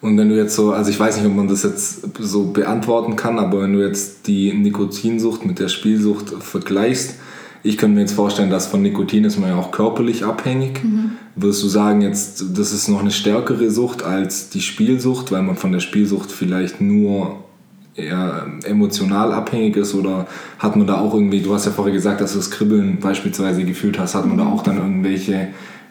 [0.00, 3.16] Und wenn du jetzt so, also ich weiß nicht, ob man das jetzt so beantworten
[3.16, 7.16] kann, aber wenn du jetzt die Nikotinsucht mit der Spielsucht vergleichst,
[7.62, 10.84] ich könnte mir jetzt vorstellen, dass von Nikotin ist man ja auch körperlich abhängig.
[10.84, 11.12] Mhm.
[11.34, 15.56] Würdest du sagen, jetzt, das ist noch eine stärkere Sucht als die Spielsucht, weil man
[15.56, 17.45] von der Spielsucht vielleicht nur
[17.96, 20.26] eher emotional abhängig ist oder
[20.58, 23.64] hat man da auch irgendwie, du hast ja vorher gesagt, dass du das Kribbeln beispielsweise
[23.64, 24.52] gefühlt hast, hat man da mhm.
[24.52, 25.48] auch dann irgendwelche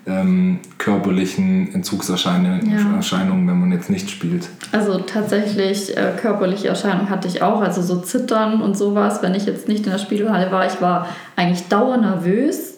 [0.08, 3.02] ähm, körperlichen Entzugserscheinungen, ja.
[3.02, 4.50] wenn man jetzt nicht spielt.
[4.72, 9.48] Also tatsächlich äh, körperliche Erscheinungen hatte ich auch, also so Zittern und sowas, wenn ich
[9.48, 10.68] jetzt nicht in der Spielhalle war.
[10.68, 12.76] Ich war eigentlich dauernervös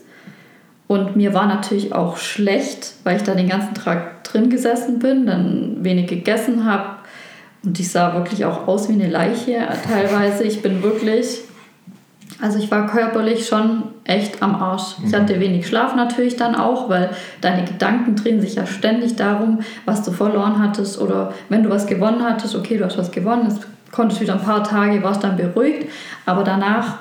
[0.88, 5.26] und mir war natürlich auch schlecht, weil ich da den ganzen Tag drin gesessen bin,
[5.26, 6.97] dann wenig gegessen habe
[7.64, 10.44] und ich sah wirklich auch aus wie eine Leiche teilweise.
[10.44, 11.42] Ich bin wirklich
[12.40, 14.96] also ich war körperlich schon echt am Arsch.
[15.04, 15.16] Ich mhm.
[15.16, 17.10] hatte wenig Schlaf natürlich dann auch, weil
[17.42, 21.88] deine Gedanken drehen sich ja ständig darum, was du verloren hattest oder wenn du was
[21.88, 23.60] gewonnen hattest, okay, du hast was gewonnen, es
[23.92, 25.90] konntest wieder ein paar Tage, warst dann beruhigt,
[26.26, 27.00] aber danach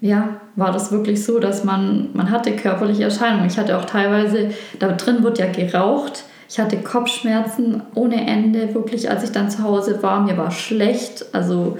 [0.00, 3.46] ja, war das wirklich so, dass man, man hatte körperliche Erscheinungen.
[3.46, 9.08] Ich hatte auch teilweise, da drin wird ja geraucht, ich hatte Kopfschmerzen ohne Ende, wirklich,
[9.08, 11.78] als ich dann zu Hause war, mir war schlecht, also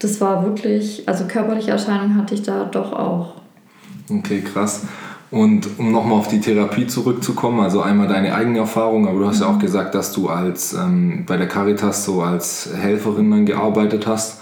[0.00, 3.34] das war wirklich, also körperliche Erscheinungen hatte ich da doch auch.
[4.10, 4.86] Okay, krass.
[5.30, 9.40] Und um nochmal auf die Therapie zurückzukommen, also einmal deine eigene Erfahrung, aber du hast
[9.40, 14.08] ja auch gesagt, dass du als ähm, bei der Caritas so als Helferin dann gearbeitet
[14.08, 14.40] hast.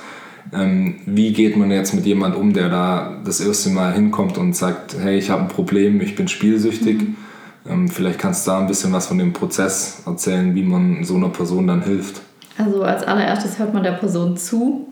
[0.54, 4.56] Ähm, wie geht man jetzt mit jemand um, der da das erste Mal hinkommt und
[4.56, 7.02] sagt, hey, ich habe ein Problem, ich bin spielsüchtig?
[7.02, 7.16] Mhm.
[7.68, 11.16] Ähm, vielleicht kannst du da ein bisschen was von dem Prozess erzählen, wie man so
[11.16, 12.22] einer Person dann hilft.
[12.58, 14.88] Also als allererstes hört man der Person zu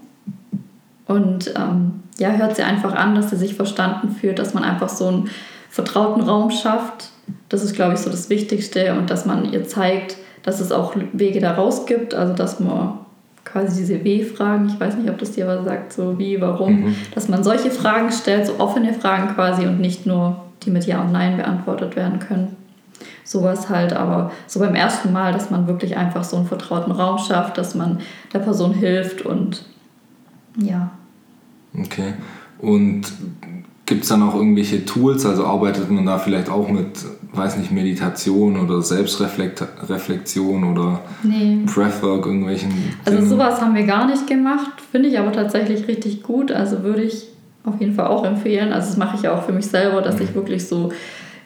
[1.06, 4.88] und ähm, ja, hört sie einfach an, dass sie sich verstanden fühlt, dass man einfach
[4.88, 5.30] so einen
[5.70, 7.10] vertrauten Raum schafft.
[7.48, 10.94] Das ist, glaube ich, so das Wichtigste und dass man ihr zeigt, dass es auch
[11.12, 12.98] Wege daraus gibt, also dass man
[13.44, 16.96] quasi diese W-Fragen, ich weiß nicht, ob das dir was sagt, so wie, warum, mhm.
[17.14, 21.00] dass man solche Fragen stellt, so offene Fragen quasi und nicht nur die mit Ja
[21.00, 22.56] und Nein beantwortet werden können.
[23.24, 27.18] Sowas halt, aber so beim ersten Mal, dass man wirklich einfach so einen vertrauten Raum
[27.18, 28.00] schafft, dass man
[28.32, 29.64] der Person hilft und
[30.56, 30.90] ja.
[31.78, 32.14] Okay.
[32.58, 33.12] Und
[33.86, 35.24] gibt es dann auch irgendwelche Tools?
[35.24, 36.98] Also arbeitet man da vielleicht auch mit,
[37.32, 41.60] weiß nicht, Meditation oder Selbstreflexion oder nee.
[41.64, 42.72] Breathwork, irgendwelchen.
[43.04, 43.30] Also Dingen?
[43.30, 46.52] sowas haben wir gar nicht gemacht, finde ich aber tatsächlich richtig gut.
[46.52, 47.28] Also würde ich
[47.64, 48.72] auf jeden Fall auch empfehlen.
[48.72, 50.22] Also das mache ich ja auch für mich selber, dass mhm.
[50.22, 50.92] ich wirklich so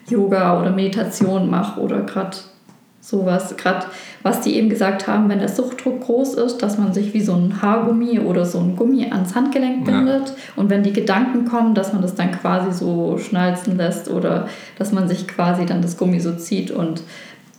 [0.09, 2.37] Yoga oder Meditation mache oder gerade
[3.01, 3.57] sowas.
[3.57, 3.87] Gerade
[4.23, 7.35] was die eben gesagt haben, wenn der Suchtdruck groß ist, dass man sich wie so
[7.35, 10.29] ein Haargummi oder so ein Gummi ans Handgelenk bindet.
[10.29, 10.35] Ja.
[10.57, 14.93] Und wenn die Gedanken kommen, dass man das dann quasi so schnalzen lässt oder dass
[14.93, 17.03] man sich quasi dann das Gummi so zieht und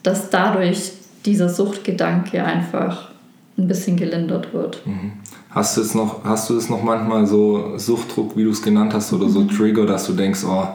[0.03, 0.93] dass dadurch
[1.25, 3.09] dieser Suchtgedanke einfach
[3.57, 4.85] ein bisschen gelindert wird.
[4.85, 5.13] Mhm.
[5.49, 8.93] Hast du es noch, hast du es noch manchmal so Suchtdruck, wie du es genannt
[8.93, 9.49] hast, oder so mhm.
[9.49, 10.67] Trigger, dass du denkst, oh,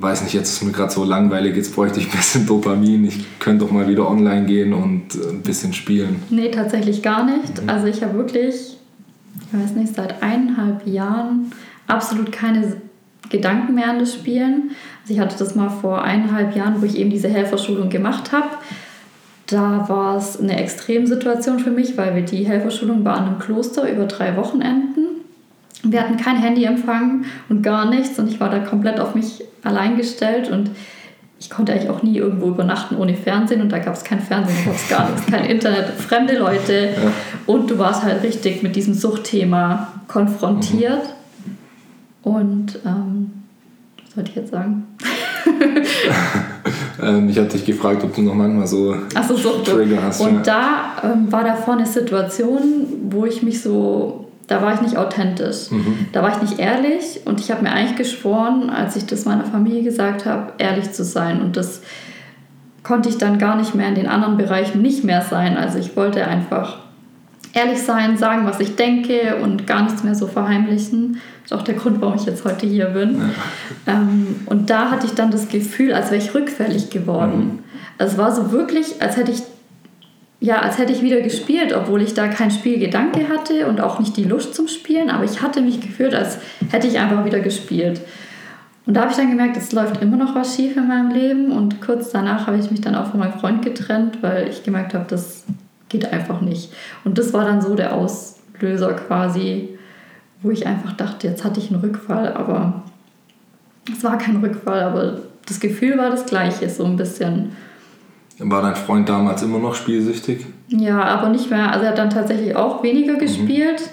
[0.00, 3.38] weiß nicht, jetzt ist mir gerade so langweilig, jetzt bräuchte ich ein bisschen Dopamin, ich
[3.38, 6.22] könnte doch mal wieder online gehen und äh, ein bisschen spielen?
[6.30, 7.62] Nee, tatsächlich gar nicht.
[7.62, 7.68] Mhm.
[7.68, 11.52] Also ich habe wirklich, ich weiß nicht, seit eineinhalb Jahren
[11.86, 12.76] absolut keine
[13.30, 14.70] Gedanken mehr an das Spielen.
[15.02, 18.50] Also ich hatte das mal vor eineinhalb Jahren, wo ich eben diese Helferschulung gemacht habe.
[19.46, 24.06] Da war es eine Extremsituation für mich, weil wir die Helferschulung an einem Kloster über
[24.06, 25.03] drei Wochenenden.
[25.84, 29.96] Wir hatten kein Handyempfang und gar nichts und ich war da komplett auf mich allein
[29.96, 30.70] gestellt und
[31.38, 34.56] ich konnte eigentlich auch nie irgendwo übernachten ohne Fernsehen und da gab es kein Fernsehen,
[34.64, 37.12] da gab es gar nichts, kein Internet, fremde Leute ja.
[37.46, 41.02] und du warst halt richtig mit diesem Suchtthema konfrontiert
[41.44, 42.32] mhm.
[42.32, 43.32] und ähm,
[44.04, 44.84] was sollte ich jetzt sagen?
[47.02, 49.34] ähm, ich hatte dich gefragt, ob du noch manchmal so, Ach so.
[49.62, 50.20] Trigger hast.
[50.20, 50.92] Und ja.
[51.02, 52.62] da ähm, war da vorne eine Situation,
[53.10, 55.70] wo ich mich so da war ich nicht authentisch.
[55.70, 56.06] Mhm.
[56.12, 59.44] Da war ich nicht ehrlich und ich habe mir eigentlich geschworen, als ich das meiner
[59.44, 61.40] Familie gesagt habe, ehrlich zu sein.
[61.40, 61.82] Und das
[62.82, 65.56] konnte ich dann gar nicht mehr in den anderen Bereichen nicht mehr sein.
[65.56, 66.78] Also ich wollte einfach
[67.54, 71.20] ehrlich sein, sagen, was ich denke und gar nichts mehr so verheimlichen.
[71.42, 73.20] Das ist auch der Grund, warum ich jetzt heute hier bin.
[73.86, 73.94] Ja.
[73.94, 77.38] Ähm, und da hatte ich dann das Gefühl, als wäre ich rückfällig geworden.
[77.38, 77.58] Mhm.
[77.96, 79.42] Also es war so wirklich, als hätte ich
[80.44, 84.14] ja, als hätte ich wieder gespielt, obwohl ich da kein Spielgedanke hatte und auch nicht
[84.18, 86.36] die Lust zum Spielen, aber ich hatte mich gefühlt, als
[86.70, 88.02] hätte ich einfach wieder gespielt.
[88.84, 91.50] Und da habe ich dann gemerkt, es läuft immer noch was schief in meinem Leben
[91.50, 94.92] und kurz danach habe ich mich dann auch von meinem Freund getrennt, weil ich gemerkt
[94.92, 95.44] habe, das
[95.88, 96.70] geht einfach nicht.
[97.04, 99.78] Und das war dann so der Auslöser quasi,
[100.42, 102.82] wo ich einfach dachte, jetzt hatte ich einen Rückfall, aber
[103.90, 107.52] es war kein Rückfall, aber das Gefühl war das gleiche, so ein bisschen.
[108.38, 110.44] War dein Freund damals immer noch spielsüchtig?
[110.68, 111.70] Ja, aber nicht mehr.
[111.70, 113.18] Also er hat dann tatsächlich auch weniger mhm.
[113.18, 113.90] gespielt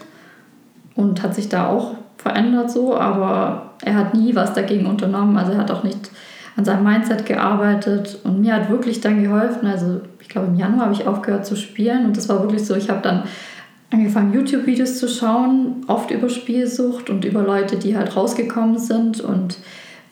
[0.96, 1.04] mhm.
[1.04, 5.38] und hat sich da auch verändert so, aber er hat nie was dagegen unternommen.
[5.38, 6.12] Also er hat auch nicht
[6.56, 9.68] an seinem Mindset gearbeitet und mir hat wirklich dann geholfen.
[9.68, 12.76] Also ich glaube im Januar habe ich aufgehört zu spielen und das war wirklich so,
[12.76, 13.24] ich habe dann
[13.92, 19.58] angefangen YouTube-Videos zu schauen, oft über Spielsucht und über Leute, die halt rausgekommen sind und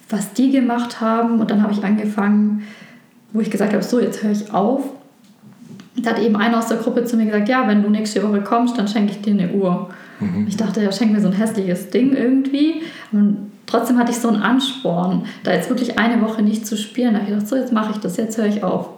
[0.10, 2.64] was die gemacht haben und dann habe ich angefangen,
[3.34, 4.84] wo ich gesagt habe, so, jetzt höre ich auf.
[5.96, 8.42] Da hat eben einer aus der Gruppe zu mir gesagt, ja, wenn du nächste Woche
[8.42, 9.90] kommst, dann schenke ich dir eine Uhr.
[10.20, 10.46] Mhm.
[10.48, 12.82] Ich dachte, er schenkt mir so ein hässliches Ding irgendwie.
[13.12, 17.14] Und trotzdem hatte ich so einen Ansporn, da jetzt wirklich eine Woche nicht zu spielen.
[17.14, 18.90] Da habe ich gedacht, so, jetzt mache ich das, jetzt höre ich auf.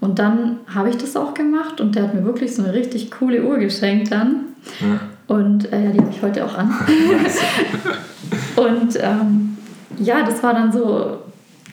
[0.00, 3.12] Und dann habe ich das auch gemacht und der hat mir wirklich so eine richtig
[3.12, 4.46] coole Uhr geschenkt dann.
[4.80, 5.34] Ja.
[5.34, 6.74] Und äh, ja, die habe ich heute auch an.
[8.56, 9.56] und ähm,
[9.98, 11.18] ja, das war dann so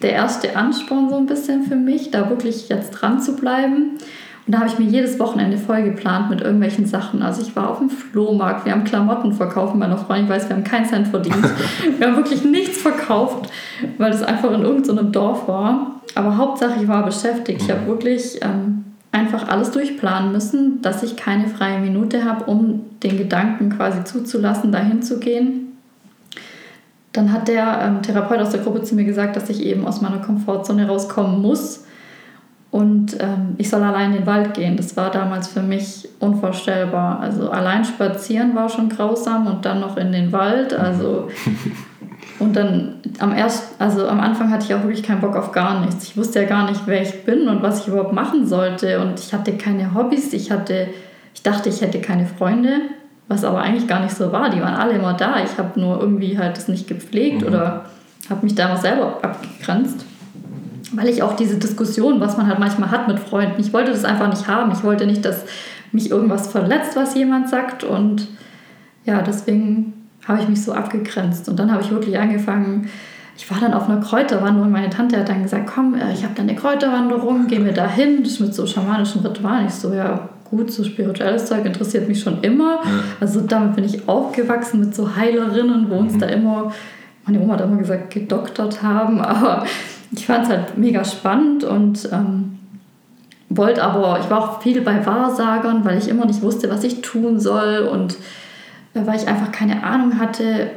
[0.02, 3.98] der erste Ansporn so ein bisschen für mich, da wirklich jetzt dran zu bleiben.
[4.46, 7.22] Und da habe ich mir jedes Wochenende voll geplant mit irgendwelchen Sachen.
[7.22, 10.26] Also ich war auf dem Flohmarkt, wir haben Klamotten verkauft mit meiner Freundin.
[10.26, 11.38] Ich weiß, wir haben keinen Cent verdient.
[11.98, 13.52] wir haben wirklich nichts verkauft,
[13.98, 16.02] weil das einfach in irgendeinem Dorf war.
[16.16, 17.62] Aber Hauptsache, ich war beschäftigt.
[17.62, 22.86] Ich habe wirklich ähm, einfach alles durchplanen müssen, dass ich keine freie Minute habe, um
[23.04, 25.69] den Gedanken quasi zuzulassen, dahin zu gehen
[27.20, 30.00] dann hat der ähm, Therapeut aus der Gruppe zu mir gesagt, dass ich eben aus
[30.00, 31.84] meiner Komfortzone rauskommen muss
[32.72, 34.78] und ähm, ich soll allein in den Wald gehen.
[34.78, 37.20] Das war damals für mich unvorstellbar.
[37.20, 40.74] Also allein spazieren war schon grausam und dann noch in den Wald.
[40.74, 41.28] Also
[42.40, 45.82] und dann am erst, also am Anfang hatte ich auch wirklich keinen Bock auf gar
[45.82, 46.06] nichts.
[46.06, 49.20] Ich wusste ja gar nicht, wer ich bin und was ich überhaupt machen sollte und
[49.20, 50.32] ich hatte keine Hobbys.
[50.32, 50.88] Ich hatte,
[51.34, 52.80] ich dachte, ich hätte keine Freunde
[53.30, 54.50] was aber eigentlich gar nicht so war.
[54.50, 55.42] Die waren alle immer da.
[55.42, 57.48] Ich habe nur irgendwie halt das nicht gepflegt mhm.
[57.48, 57.86] oder
[58.30, 60.04] habe mich damals selber abgegrenzt.
[60.92, 64.04] Weil ich auch diese Diskussion, was man halt manchmal hat mit Freunden, ich wollte das
[64.04, 64.72] einfach nicht haben.
[64.72, 65.46] Ich wollte nicht, dass
[65.92, 67.84] mich irgendwas verletzt, was jemand sagt.
[67.84, 68.28] Und
[69.06, 69.94] ja, deswegen
[70.28, 71.48] habe ich mich so abgegrenzt.
[71.48, 72.90] Und dann habe ich wirklich angefangen,
[73.38, 74.72] ich war dann auf einer Kräuterwanderung.
[74.72, 77.88] Meine Tante hat dann gesagt, komm, äh, ich habe da eine Kräuterwanderung, gehen wir da
[77.88, 78.24] hin.
[78.24, 79.68] Das ist mit so schamanischen Ritualen.
[79.68, 82.80] Ich so, ja, gut, so spirituelles Zeug interessiert mich schon immer.
[82.84, 83.04] Ja.
[83.20, 86.20] Also damit bin ich aufgewachsen mit so Heilerinnen, wo uns mhm.
[86.20, 86.72] da immer,
[87.26, 89.22] meine Oma hat immer gesagt, gedoktert haben.
[89.22, 89.66] Aber
[90.12, 92.58] ich fand es halt mega spannend und ähm,
[93.50, 97.02] wollte aber, ich war auch viel bei Wahrsagern, weil ich immer nicht wusste, was ich
[97.02, 98.16] tun soll und
[98.94, 100.72] äh, weil ich einfach keine Ahnung hatte.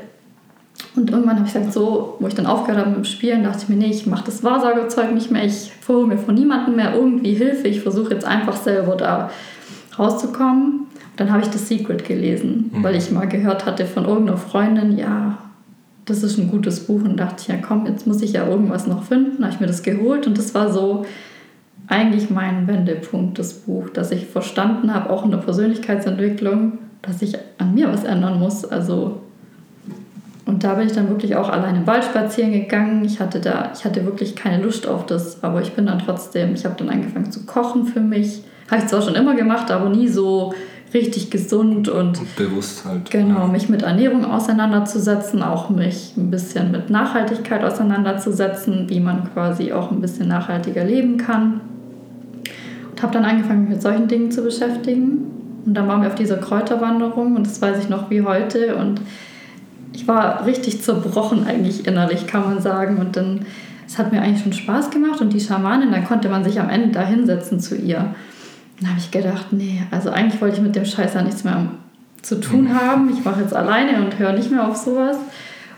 [0.96, 3.60] Und irgendwann habe ich gesagt, so, wo ich dann aufgehört habe mit dem Spielen, dachte
[3.62, 6.94] ich mir, nee, ich mache das Wahrsagerzeug nicht mehr, ich hole mir von niemandem mehr
[6.94, 9.30] irgendwie Hilfe, ich versuche jetzt einfach selber da
[9.98, 10.86] rauszukommen.
[11.16, 12.82] Dann habe ich das Secret gelesen, mhm.
[12.82, 15.38] weil ich mal gehört hatte von irgendeiner Freundin, ja,
[16.04, 19.04] das ist ein gutes Buch und dachte, ja komm, jetzt muss ich ja irgendwas noch
[19.04, 19.44] finden.
[19.44, 21.06] Habe ich mir das geholt und das war so
[21.86, 27.36] eigentlich mein Wendepunkt, das Buch, dass ich verstanden habe, auch in der Persönlichkeitsentwicklung, dass ich
[27.58, 28.64] an mir was ändern muss.
[28.64, 29.20] Also
[30.44, 33.04] und da bin ich dann wirklich auch allein im Wald spazieren gegangen.
[33.04, 36.54] Ich hatte da, ich hatte wirklich keine Lust auf das, aber ich bin dann trotzdem,
[36.54, 38.42] ich habe dann angefangen zu kochen für mich.
[38.70, 40.54] Habe ich zwar schon immer gemacht, aber nie so
[40.94, 43.10] richtig gesund und, und bewusst halt.
[43.10, 49.72] Genau, mich mit Ernährung auseinanderzusetzen, auch mich ein bisschen mit Nachhaltigkeit auseinanderzusetzen, wie man quasi
[49.72, 51.60] auch ein bisschen nachhaltiger leben kann.
[52.90, 55.30] Und habe dann angefangen, mich mit solchen Dingen zu beschäftigen.
[55.64, 58.76] Und dann waren wir auf dieser Kräuterwanderung und das weiß ich noch wie heute.
[58.76, 59.00] Und
[59.94, 62.98] ich war richtig zerbrochen eigentlich innerlich, kann man sagen.
[62.98, 63.46] Und dann,
[63.86, 66.68] es hat mir eigentlich schon Spaß gemacht und die Schamanin, dann konnte man sich am
[66.68, 68.14] Ende da hinsetzen zu ihr.
[68.82, 71.68] Dann habe ich gedacht, nee, also eigentlich wollte ich mit dem Scheiß ja nichts mehr
[72.20, 72.74] zu tun mhm.
[72.74, 73.10] haben.
[73.16, 75.16] Ich mache jetzt alleine und höre nicht mehr auf sowas.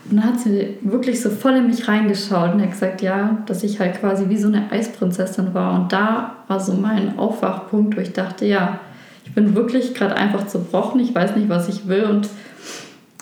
[0.09, 3.63] Und dann hat sie wirklich so voll in mich reingeschaut und hat gesagt, ja, dass
[3.63, 5.79] ich halt quasi wie so eine Eisprinzessin war.
[5.79, 8.79] Und da war so mein Aufwachpunkt, wo ich dachte, ja,
[9.23, 12.29] ich bin wirklich gerade einfach zerbrochen, ich weiß nicht, was ich will und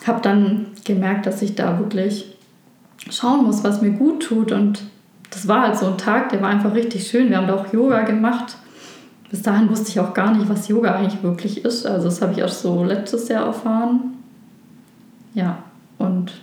[0.06, 2.36] habe dann gemerkt, dass ich da wirklich
[3.10, 4.50] schauen muss, was mir gut tut.
[4.52, 4.82] Und
[5.30, 7.28] das war halt so ein Tag, der war einfach richtig schön.
[7.28, 8.56] Wir haben da auch Yoga gemacht
[9.34, 11.86] bis dahin wusste ich auch gar nicht, was Yoga eigentlich wirklich ist.
[11.86, 14.14] Also das habe ich erst so letztes Jahr erfahren.
[15.34, 15.58] Ja,
[15.98, 16.40] und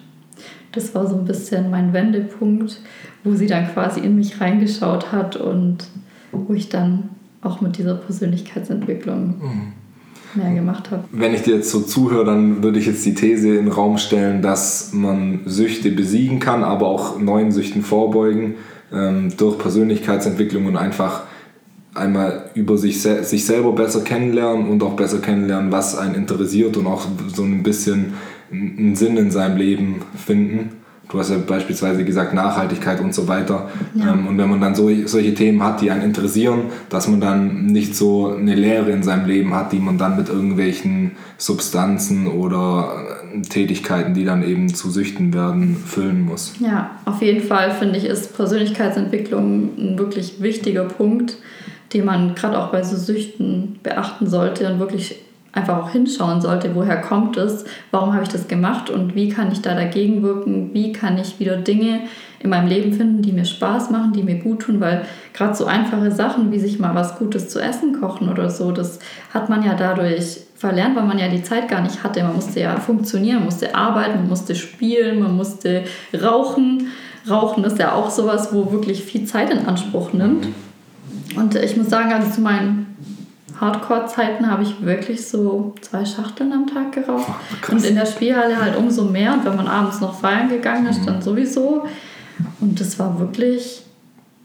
[0.73, 2.82] das war so ein bisschen mein Wendepunkt,
[3.23, 5.86] wo sie dann quasi in mich reingeschaut hat und
[6.34, 10.41] wo ich dann auch mit dieser Persönlichkeitsentwicklung mhm.
[10.41, 11.06] mehr gemacht habe.
[11.13, 13.99] Wenn ich dir jetzt so zuhöre, dann würde ich jetzt die These in den Raum
[13.99, 18.56] stellen, dass man Süchte besiegen kann, aber auch neuen Süchten vorbeugen
[18.91, 21.23] ähm, durch Persönlichkeitsentwicklung und einfach
[21.93, 26.88] einmal über sich, sich selber besser kennenlernen und auch besser kennenlernen, was einen interessiert und
[26.88, 28.13] auch so ein bisschen
[28.51, 30.82] einen Sinn in seinem Leben finden.
[31.10, 33.69] Du hast ja beispielsweise gesagt Nachhaltigkeit und so weiter.
[33.93, 34.13] Ja.
[34.13, 37.65] Ähm, und wenn man dann so, solche Themen hat, die einen interessieren, dass man dann
[37.65, 42.93] nicht so eine Lehre in seinem Leben hat, die man dann mit irgendwelchen Substanzen oder
[43.34, 46.54] äh, Tätigkeiten, die dann eben zu Süchten werden, füllen muss.
[46.62, 51.38] Ja, auf jeden Fall finde ich, ist Persönlichkeitsentwicklung ein wirklich wichtiger Punkt
[51.93, 55.15] die man gerade auch bei so Süchten beachten sollte und wirklich
[55.54, 59.51] einfach auch hinschauen sollte, woher kommt es, warum habe ich das gemacht und wie kann
[59.51, 62.01] ich da dagegen wirken, wie kann ich wieder Dinge
[62.39, 65.01] in meinem Leben finden, die mir Spaß machen, die mir gut tun, weil
[65.34, 68.99] gerade so einfache Sachen wie sich mal was Gutes zu essen kochen oder so, das
[69.34, 72.23] hat man ja dadurch verlernt, weil man ja die Zeit gar nicht hatte.
[72.23, 75.84] Man musste ja funktionieren, man musste arbeiten, man musste spielen, man musste
[76.21, 76.88] rauchen.
[77.30, 80.47] Rauchen ist ja auch sowas, wo wirklich viel Zeit in Anspruch nimmt.
[81.36, 82.91] Und ich muss sagen, also zu meinen
[83.62, 87.28] Hardcore-Zeiten habe ich wirklich so zwei Schachteln am Tag geraucht.
[87.28, 89.34] Oh, und in der Spielhalle halt umso mehr.
[89.34, 91.06] Und wenn man abends noch feiern gegangen ist, mhm.
[91.06, 91.86] dann sowieso.
[92.60, 93.84] Und das war wirklich.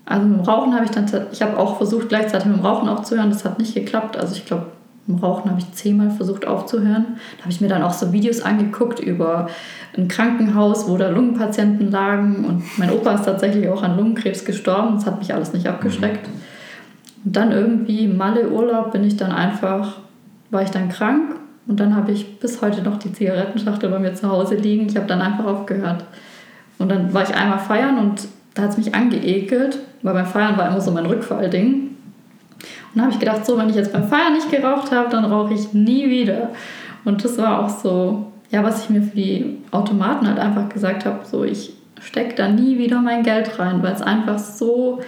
[0.04, 1.06] Also mit dem Rauchen habe ich dann.
[1.32, 3.30] Ich habe auch versucht, gleichzeitig mit dem Rauchen aufzuhören.
[3.30, 4.18] Das hat nicht geklappt.
[4.18, 4.66] Also ich glaube,
[5.06, 7.16] mit dem Rauchen habe ich zehnmal versucht aufzuhören.
[7.38, 9.48] Da habe ich mir dann auch so Videos angeguckt über
[9.96, 12.44] ein Krankenhaus, wo da Lungenpatienten lagen.
[12.44, 14.96] Und mein Opa ist tatsächlich auch an Lungenkrebs gestorben.
[14.96, 16.28] Das hat mich alles nicht abgeschreckt.
[16.28, 16.45] Mhm.
[17.26, 19.98] Und dann irgendwie Malle Urlaub bin ich dann einfach,
[20.50, 21.34] war ich dann krank
[21.66, 24.86] und dann habe ich bis heute noch die Zigarettenschachtel bei mir zu Hause liegen.
[24.86, 26.04] Ich habe dann einfach aufgehört.
[26.78, 30.56] Und dann war ich einmal feiern und da hat es mich angeekelt, weil beim Feiern
[30.56, 31.74] war immer so mein Rückfallding.
[31.74, 35.24] Und dann habe ich gedacht, so, wenn ich jetzt beim Feiern nicht geraucht habe, dann
[35.24, 36.50] rauche ich nie wieder.
[37.04, 41.04] Und das war auch so, ja, was ich mir für die Automaten halt einfach gesagt
[41.04, 45.00] habe, so, ich stecke da nie wieder mein Geld rein, weil es einfach so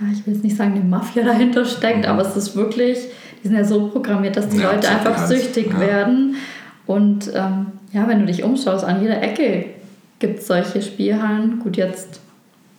[0.00, 2.10] ja, ich will jetzt nicht sagen, eine Mafia dahinter steckt, mhm.
[2.10, 2.98] aber es ist wirklich,
[3.42, 5.28] die sind ja so programmiert, dass die ja, Leute einfach halt.
[5.28, 5.80] süchtig ja.
[5.80, 6.36] werden.
[6.86, 9.66] Und ähm, ja, wenn du dich umschaust, an jeder Ecke
[10.18, 11.60] gibt es solche Spielhallen.
[11.60, 12.20] Gut, jetzt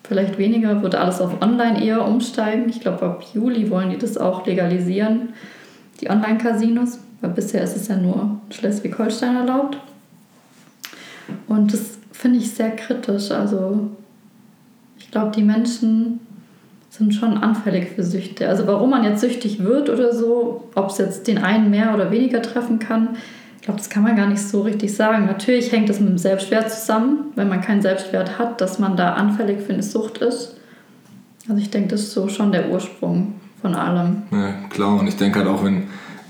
[0.04, 2.69] vielleicht weniger, wird alles auf Online eher umsteigen.
[2.69, 5.30] Ich glaube, ab Juli wollen die das auch legalisieren,
[6.01, 9.78] die Online-Casinos, weil bisher ist es ja nur Schleswig-Holstein erlaubt.
[11.47, 13.32] Und das finde ich sehr kritisch.
[13.32, 13.89] Also
[14.99, 16.19] ich glaube, die Menschen
[16.98, 18.48] sind schon anfällig für Süchte.
[18.48, 22.12] Also warum man jetzt süchtig wird oder so, ob es jetzt den einen mehr oder
[22.12, 23.10] weniger treffen kann,
[23.58, 25.26] ich glaube, das kann man gar nicht so richtig sagen.
[25.26, 29.14] Natürlich hängt das mit dem Selbstwert zusammen, wenn man keinen Selbstwert hat, dass man da
[29.14, 30.58] anfällig für eine Sucht ist.
[31.50, 34.22] Also ich denke, das ist so schon der Ursprung von allem.
[34.32, 35.00] Ja, klar.
[35.00, 35.86] Und ich denke halt auch, wenn,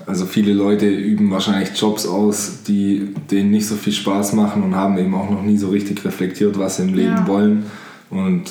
[0.06, 4.74] also viele Leute üben wahrscheinlich Jobs aus, die denen nicht so viel Spaß machen und
[4.74, 7.28] haben eben auch noch nie so richtig reflektiert, was sie im Leben ja.
[7.28, 7.66] wollen.
[8.10, 8.44] Und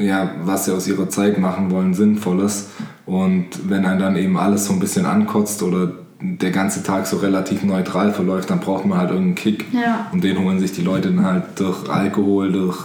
[0.00, 2.70] ja, was sie aus ihrer Zeit machen wollen, Sinnvolles.
[3.06, 7.16] Und wenn einen dann eben alles so ein bisschen ankotzt oder der ganze Tag so
[7.18, 9.64] relativ neutral verläuft, dann braucht man halt irgendeinen Kick.
[9.72, 10.08] Ja.
[10.12, 12.78] Und den holen sich die Leute dann halt durch Alkohol, durch,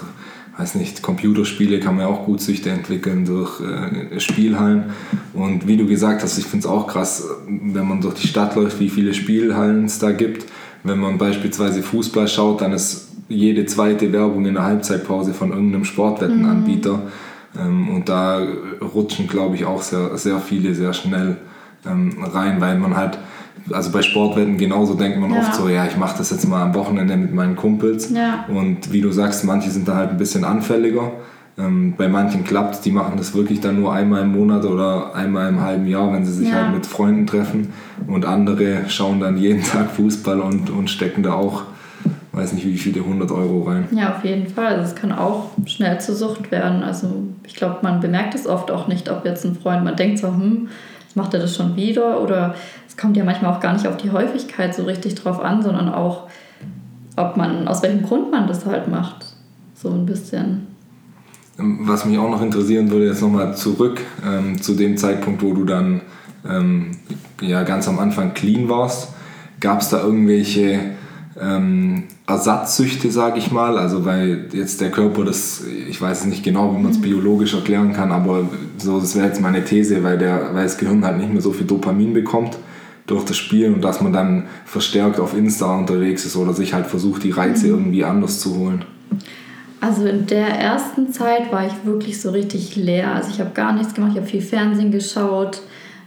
[0.57, 4.85] weiß nicht, Computerspiele kann man ja auch gut Süchte entwickeln, durch äh, Spielhallen.
[5.33, 8.55] Und wie du gesagt hast, ich finde es auch krass, wenn man durch die Stadt
[8.55, 10.45] läuft, wie viele Spielhallen es da gibt
[10.85, 15.85] wenn man beispielsweise Fußball schaut, dann ist jede zweite Werbung in der Halbzeitpause von irgendeinem
[15.85, 16.99] Sportwettenanbieter.
[17.53, 17.89] Mhm.
[17.89, 18.45] und da
[18.93, 21.37] rutschen, glaube ich, auch sehr, sehr viele sehr schnell
[21.85, 23.17] ähm, rein, weil man halt
[23.71, 25.39] also bei Sportwetten genauso denkt man ja.
[25.39, 28.11] oft so, ja, ich mache das jetzt mal am Wochenende mit meinen Kumpels.
[28.11, 28.45] Ja.
[28.47, 31.11] Und wie du sagst, manche sind da halt ein bisschen anfälliger.
[31.57, 35.49] Ähm, bei manchen klappt die machen das wirklich dann nur einmal im Monat oder einmal
[35.49, 36.55] im halben Jahr, wenn sie sich ja.
[36.55, 37.73] halt mit Freunden treffen.
[38.07, 41.63] Und andere schauen dann jeden Tag Fußball und, und stecken da auch,
[42.35, 43.87] weiß nicht wie viele, 100 Euro rein.
[43.91, 44.75] Ja, auf jeden Fall.
[44.75, 46.83] Also es kann auch schnell zur Sucht werden.
[46.83, 50.19] Also ich glaube, man bemerkt es oft auch nicht, ob jetzt ein Freund, man denkt
[50.19, 50.67] so, hm,
[51.15, 52.21] macht er das schon wieder?
[52.21, 52.55] Oder
[52.87, 55.89] es kommt ja manchmal auch gar nicht auf die Häufigkeit so richtig drauf an, sondern
[55.89, 56.27] auch,
[57.15, 59.25] ob man, aus welchem Grund man das halt macht.
[59.73, 60.67] So ein bisschen.
[61.57, 65.63] Was mich auch noch interessieren würde, jetzt nochmal zurück ähm, zu dem Zeitpunkt, wo du
[65.63, 66.01] dann
[66.47, 66.91] ähm,
[67.39, 69.13] ja, ganz am Anfang clean warst.
[69.61, 70.95] Gab es da irgendwelche
[71.39, 73.77] ähm, Ersatzsüchte, sage ich mal?
[73.77, 77.03] Also weil jetzt der Körper das, ich weiß nicht genau, wie man es mhm.
[77.03, 81.03] biologisch erklären kann, aber so, das wäre jetzt meine These, weil, der, weil das Gehirn
[81.03, 82.57] halt nicht mehr so viel Dopamin bekommt
[83.07, 86.87] durch das Spielen und dass man dann verstärkt auf Insta unterwegs ist oder sich halt
[86.87, 87.73] versucht, die Reize mhm.
[87.73, 88.85] irgendwie anders zu holen.
[89.81, 93.13] Also in der ersten Zeit war ich wirklich so richtig leer.
[93.13, 95.61] Also ich habe gar nichts gemacht, ich habe viel Fernsehen geschaut.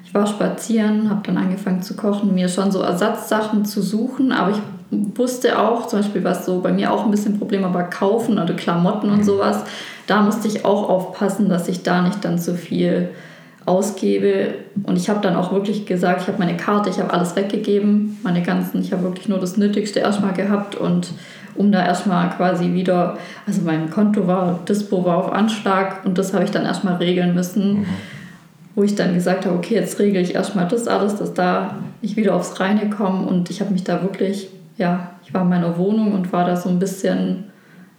[0.04, 4.52] Ich war spazieren, habe dann angefangen zu kochen, mir schon so Ersatzsachen zu suchen, aber
[4.52, 4.58] ich
[4.90, 8.54] wusste auch, zum Beispiel was so bei mir auch ein bisschen Problem aber kaufen oder
[8.54, 9.24] Klamotten und mhm.
[9.24, 9.64] sowas,
[10.06, 13.10] da musste ich auch aufpassen, dass ich da nicht dann zu viel
[13.66, 14.54] ausgebe.
[14.84, 18.18] Und ich habe dann auch wirklich gesagt, ich habe meine Karte, ich habe alles weggegeben,
[18.22, 21.08] meine ganzen, ich habe wirklich nur das Nötigste erstmal gehabt und
[21.54, 26.32] um da erstmal quasi wieder, also mein Konto war, Dispo war auf Anschlag und das
[26.32, 27.86] habe ich dann erstmal regeln müssen, mhm.
[28.74, 32.16] wo ich dann gesagt habe, okay, jetzt regle ich erstmal das alles, dass da ich
[32.16, 34.48] wieder aufs Reine komme und ich habe mich da wirklich,
[34.78, 37.44] ja, ich war in meiner Wohnung und war da so ein bisschen,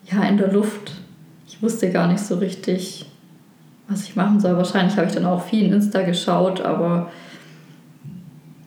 [0.06, 0.94] ja, in der Luft.
[1.46, 3.06] Ich wusste gar nicht so richtig,
[3.88, 4.58] was ich machen soll.
[4.58, 7.12] Wahrscheinlich habe ich dann auch viel in Insta geschaut, aber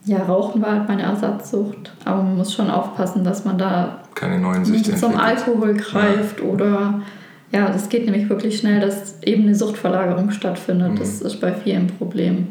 [0.05, 1.91] ja, Rauchen war halt meine Ersatzsucht.
[2.05, 6.45] Aber man muss schon aufpassen, dass man da keine neuen nicht zum Alkohol greift ja.
[6.45, 7.01] oder
[7.51, 10.93] ja, das geht nämlich wirklich schnell, dass eben eine Suchtverlagerung stattfindet.
[10.93, 10.99] Mhm.
[10.99, 12.47] Das ist bei vielen ein Problem.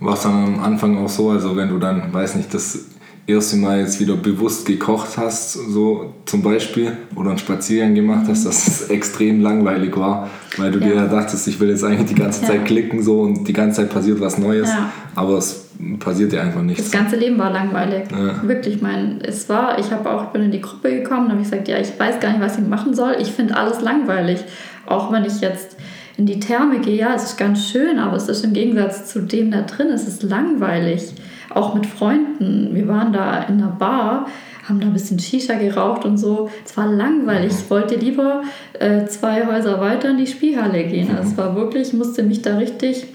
[0.00, 2.95] War es dann am Anfang auch so, also wenn du dann, weiß nicht, das
[3.26, 8.46] erste Mal jetzt wieder bewusst gekocht hast, so zum Beispiel, oder einen Spaziergang gemacht hast,
[8.46, 10.86] dass es extrem langweilig war, weil du ja.
[10.86, 12.62] dir dachtest, ich will jetzt eigentlich die ganze Zeit ja.
[12.62, 14.92] klicken so und die ganze Zeit passiert was Neues, ja.
[15.16, 15.66] aber es
[15.98, 16.84] passiert dir einfach nichts.
[16.84, 18.04] Das ganze Leben war langweilig,
[18.42, 18.80] wirklich.
[18.80, 21.78] Mein, es war, ich habe auch bin in die Gruppe gekommen, habe ich gesagt, ja,
[21.78, 23.16] ich weiß gar nicht, was ich machen soll.
[23.20, 24.44] Ich finde alles langweilig,
[24.86, 25.76] auch wenn ich jetzt
[26.16, 29.20] in die Therme gehe, ja, es ist ganz schön, aber es ist im Gegensatz zu
[29.20, 31.12] dem da drin, es ist langweilig
[31.56, 32.74] auch mit Freunden.
[32.74, 34.26] Wir waren da in einer Bar,
[34.68, 36.50] haben da ein bisschen Shisha geraucht und so.
[36.64, 37.52] Es war langweilig.
[37.52, 38.42] Ich wollte lieber
[38.78, 41.10] äh, zwei Häuser weiter in die Spielhalle gehen.
[41.16, 43.06] Also es war wirklich, ich musste mich da richtig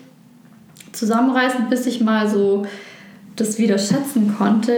[0.91, 2.65] zusammenreißen, bis ich mal so
[3.35, 4.73] das wieder schätzen konnte,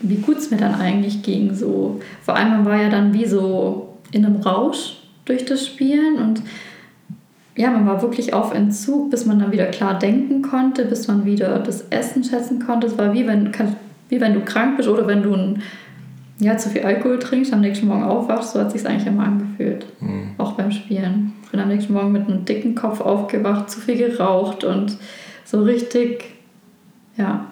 [0.00, 1.54] wie gut es mir dann eigentlich ging.
[1.54, 2.00] So.
[2.22, 6.42] Vor allem man war ja dann wie so in einem Rausch durch das Spielen und
[7.56, 11.24] ja, man war wirklich auf Entzug, bis man dann wieder klar denken konnte, bis man
[11.24, 12.88] wieder das Essen schätzen konnte.
[12.88, 13.52] Es war wie wenn,
[14.08, 15.62] wie wenn du krank bist oder wenn du ein,
[16.40, 18.52] ja, zu viel Alkohol trinkst, am nächsten Morgen aufwachst.
[18.52, 19.86] So hat sich eigentlich immer angefühlt.
[20.00, 20.32] Mhm.
[20.36, 21.32] Auch beim Spielen.
[21.44, 24.96] Ich bin am nächsten Morgen mit einem dicken Kopf aufgewacht, zu viel geraucht und
[25.44, 26.24] so richtig,
[27.16, 27.46] ja.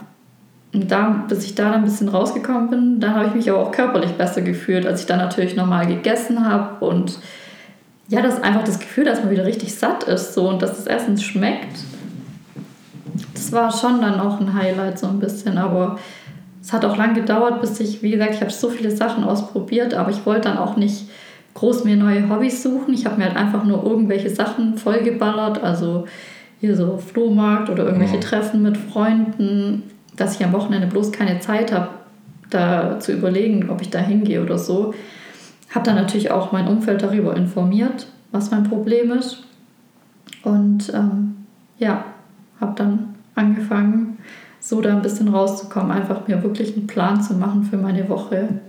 [0.75, 3.61] Und da, bis ich da dann ein bisschen rausgekommen bin, dann habe ich mich aber
[3.61, 7.19] auch körperlich besser gefühlt, als ich dann natürlich nochmal gegessen habe und
[8.09, 10.87] ja, das einfach das Gefühl, dass man wieder richtig satt ist so und dass das
[10.87, 11.79] Essen schmeckt.
[13.35, 15.99] Das war schon dann auch ein Highlight so ein bisschen, aber
[16.63, 19.95] es hat auch lange gedauert, bis ich, wie gesagt, ich habe so viele Sachen ausprobiert,
[19.95, 21.09] aber ich wollte dann auch nicht
[21.55, 22.95] groß mir neue Hobbys suchen.
[22.95, 26.07] Ich habe mir halt einfach nur irgendwelche Sachen vollgeballert, also
[26.61, 29.83] hier so Flohmarkt oder irgendwelche Treffen mit Freunden,
[30.17, 31.89] dass ich am Wochenende bloß keine Zeit habe,
[32.51, 34.95] da zu überlegen, ob ich da hingehe oder so.
[35.75, 39.45] Habe dann natürlich auch mein Umfeld darüber informiert, was mein Problem ist.
[40.43, 41.37] Und ähm,
[41.79, 42.05] ja,
[42.61, 44.19] habe dann angefangen,
[44.61, 48.61] so da ein bisschen rauszukommen, einfach mir wirklich einen Plan zu machen für meine Woche.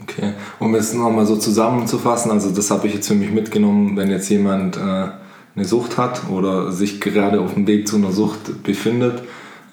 [0.00, 4.10] Okay, um es nochmal so zusammenzufassen, also das habe ich jetzt für mich mitgenommen, wenn
[4.10, 4.80] jetzt jemand äh,
[5.54, 9.22] eine Sucht hat oder sich gerade auf dem Weg zu einer Sucht befindet,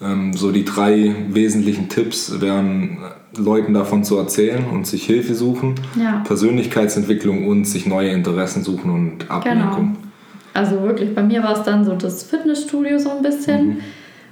[0.02, 2.98] ähm, so die drei wesentlichen Tipps wären
[3.38, 6.24] Leuten davon zu erzählen und sich Hilfe suchen, ja.
[6.26, 9.76] Persönlichkeitsentwicklung und sich neue Interessen suchen und Ablenkung.
[9.76, 10.10] Genau.
[10.54, 13.68] Also wirklich, bei mir war es dann so das Fitnessstudio so ein bisschen.
[13.68, 13.78] Mhm.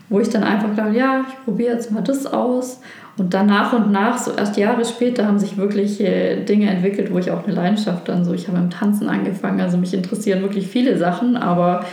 [0.10, 2.80] wo ich dann einfach dachte, ja, ich probiere jetzt mal das aus.
[3.18, 7.12] Und dann nach und nach, so erst Jahre später, haben sich wirklich äh, Dinge entwickelt,
[7.12, 10.44] wo ich auch eine Leidenschaft dann so, ich habe im Tanzen angefangen, also mich interessieren
[10.44, 11.84] wirklich viele Sachen, aber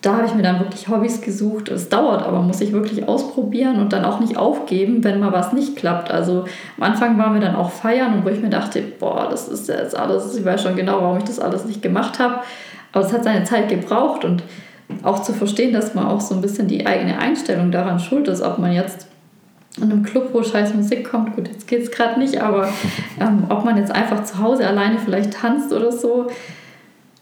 [0.00, 1.68] da habe ich mir dann wirklich Hobbys gesucht.
[1.68, 5.52] Es dauert aber, muss ich wirklich ausprobieren und dann auch nicht aufgeben, wenn mal was
[5.52, 6.10] nicht klappt.
[6.10, 6.44] Also
[6.76, 9.68] am Anfang waren wir dann auch feiern und wo ich mir dachte, boah, das ist
[9.68, 12.40] jetzt alles, ich weiß schon genau, warum ich das alles nicht gemacht habe.
[12.92, 14.42] Aber es hat seine Zeit gebraucht und
[15.02, 18.40] auch zu verstehen, dass man auch so ein bisschen die eigene Einstellung daran schuld ist,
[18.40, 19.08] ob man jetzt
[19.76, 22.68] in einem Club, wo scheiß Musik kommt, gut, jetzt geht es gerade nicht, aber
[23.20, 26.28] ähm, ob man jetzt einfach zu Hause alleine vielleicht tanzt oder so.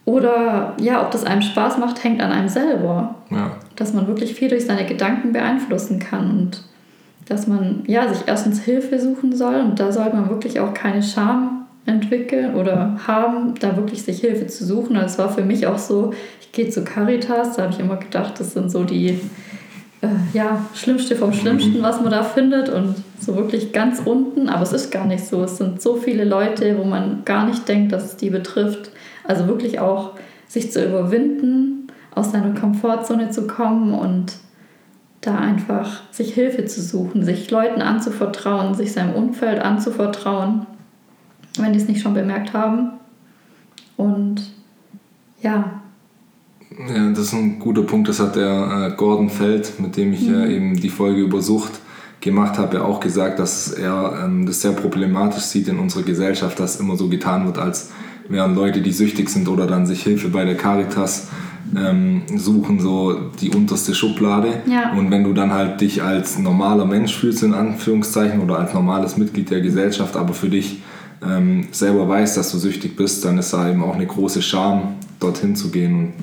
[0.06, 3.16] Oder ja, ob das einem Spaß macht, hängt an einem selber.
[3.30, 3.50] Ja.
[3.74, 6.62] Dass man wirklich viel durch seine Gedanken beeinflussen kann und
[7.28, 11.02] dass man ja sich erstens Hilfe suchen soll und da soll man wirklich auch keine
[11.02, 14.94] Scham entwickeln oder haben, da wirklich sich Hilfe zu suchen.
[14.94, 18.38] Das war für mich auch so, ich gehe zu Caritas, da habe ich immer gedacht,
[18.38, 19.20] das sind so die
[20.02, 24.62] äh, ja, Schlimmste vom Schlimmsten, was man da findet und so wirklich ganz unten, aber
[24.62, 25.42] es ist gar nicht so.
[25.42, 28.90] Es sind so viele Leute, wo man gar nicht denkt, dass es die betrifft.
[29.26, 30.12] Also wirklich auch
[30.48, 34.36] sich zu überwinden, aus seiner Komfortzone zu kommen und
[35.20, 40.66] da einfach sich Hilfe zu suchen, sich Leuten anzuvertrauen, sich seinem Umfeld anzuvertrauen,
[41.58, 42.92] wenn die es nicht schon bemerkt haben.
[43.96, 44.52] Und
[45.42, 45.82] ja,
[46.88, 48.08] ja, das ist ein guter Punkt.
[48.08, 50.50] Das hat der äh, Gordon Feld, mit dem ich mhm.
[50.50, 51.80] eben die Folge über Sucht
[52.20, 56.80] gemacht habe, auch gesagt, dass er ähm, das sehr problematisch sieht in unserer Gesellschaft, dass
[56.80, 57.92] immer so getan wird, als
[58.28, 61.28] wären Leute, die süchtig sind oder dann sich Hilfe bei der Caritas
[61.76, 64.62] ähm, suchen, so die unterste Schublade.
[64.66, 64.92] Ja.
[64.92, 69.16] Und wenn du dann halt dich als normaler Mensch fühlst, in Anführungszeichen, oder als normales
[69.16, 70.82] Mitglied der Gesellschaft, aber für dich
[71.24, 74.96] ähm, selber weißt, dass du süchtig bist, dann ist da eben auch eine große Scham,
[75.18, 76.14] dorthin zu gehen und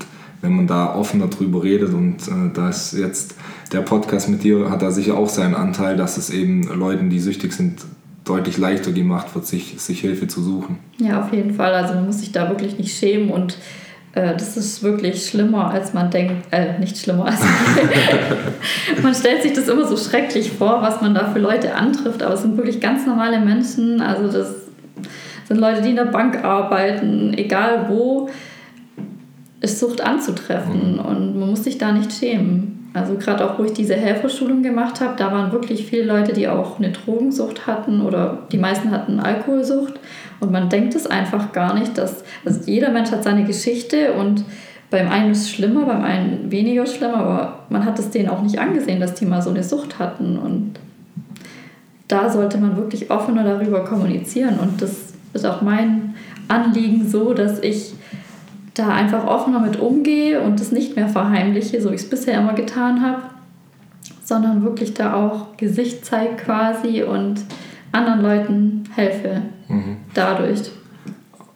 [0.41, 3.35] wenn man da offener drüber redet und äh, da ist jetzt
[3.71, 7.19] der Podcast mit dir, hat da sicher auch seinen Anteil, dass es eben Leuten, die
[7.19, 7.79] süchtig sind,
[8.23, 10.79] deutlich leichter gemacht wird, sich, sich Hilfe zu suchen.
[10.97, 11.73] Ja, auf jeden Fall.
[11.73, 13.57] Also man muss sich da wirklich nicht schämen und
[14.13, 16.47] äh, das ist wirklich schlimmer, als man denkt.
[16.51, 17.89] Äh, nicht schlimmer als man
[19.03, 22.35] Man stellt sich das immer so schrecklich vor, was man da für Leute antrifft, aber
[22.35, 24.01] es sind wirklich ganz normale Menschen.
[24.01, 24.53] Also das
[25.47, 28.29] sind Leute, die in der Bank arbeiten, egal wo
[29.59, 30.99] ist Sucht anzutreffen mhm.
[30.99, 32.82] und man muss sich da nicht schämen.
[32.93, 36.47] Also gerade auch, wo ich diese Helferschulung gemacht habe, da waren wirklich viele Leute, die
[36.47, 39.99] auch eine Drogensucht hatten oder die meisten hatten Alkoholsucht.
[40.39, 44.45] Und man denkt es einfach gar nicht, dass also jeder Mensch hat seine Geschichte und
[44.91, 48.43] beim einen ist es schlimmer, beim einen weniger schlimm, aber man hat es denen auch
[48.43, 50.37] nicht angesehen, dass die mal so eine Sucht hatten.
[50.37, 50.75] Und
[52.07, 54.59] da sollte man wirklich offener darüber kommunizieren.
[54.59, 56.13] Und das ist auch mein
[56.47, 57.95] Anliegen so, dass ich
[58.73, 62.39] da einfach offener mit umgehe und es nicht mehr verheimliche, so wie ich es bisher
[62.39, 63.21] immer getan habe,
[64.23, 67.41] sondern wirklich da auch Gesicht zeige quasi und
[67.91, 69.97] anderen Leuten helfe mhm.
[70.13, 70.71] dadurch.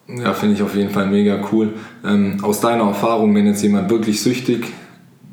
[0.07, 1.73] Ja, finde ich auf jeden Fall mega cool.
[2.05, 4.67] Ähm, aus deiner Erfahrung, wenn jetzt jemand wirklich süchtig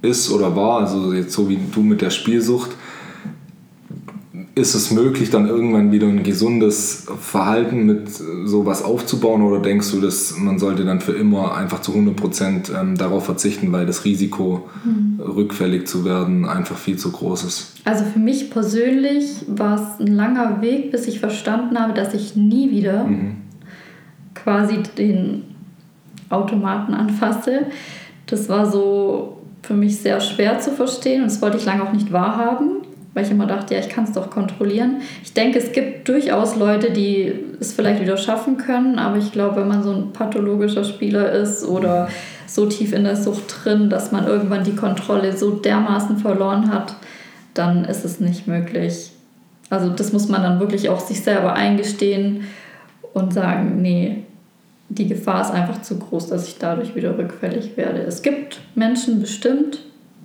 [0.03, 2.71] ist oder war, also jetzt so wie du mit der Spielsucht,
[4.57, 10.01] ist es möglich, dann irgendwann wieder ein gesundes Verhalten mit sowas aufzubauen oder denkst du,
[10.01, 14.05] dass man sollte dann für immer einfach zu 100 Prozent ähm, darauf verzichten, weil das
[14.05, 15.21] Risiko, mhm.
[15.21, 17.73] rückfällig zu werden, einfach viel zu groß ist?
[17.85, 22.37] Also für mich persönlich war es ein langer Weg, bis ich verstanden habe, dass ich
[22.37, 23.37] nie wieder mhm.
[24.35, 25.43] quasi den
[26.31, 27.67] Automaten anfasse.
[28.27, 31.93] Das war so für mich sehr schwer zu verstehen und das wollte ich lange auch
[31.93, 32.85] nicht wahrhaben
[33.15, 35.03] weil ich immer dachte, ja, ich kann es doch kontrollieren.
[35.23, 39.57] Ich denke, es gibt durchaus Leute, die es vielleicht wieder schaffen können, aber ich glaube,
[39.61, 42.09] wenn man so ein pathologischer Spieler ist oder
[42.47, 46.97] so tief in der Sucht drin, dass man irgendwann die Kontrolle so dermaßen verloren hat,
[47.55, 49.13] dann ist es nicht möglich.
[49.71, 52.43] Also das muss man dann wirklich auch sich selber eingestehen
[53.13, 54.25] und sagen, nee,
[54.89, 58.01] die Gefahr ist einfach zu groß, dass ich dadurch wieder rückfällig werde.
[58.03, 59.81] Es gibt Menschen bestimmt,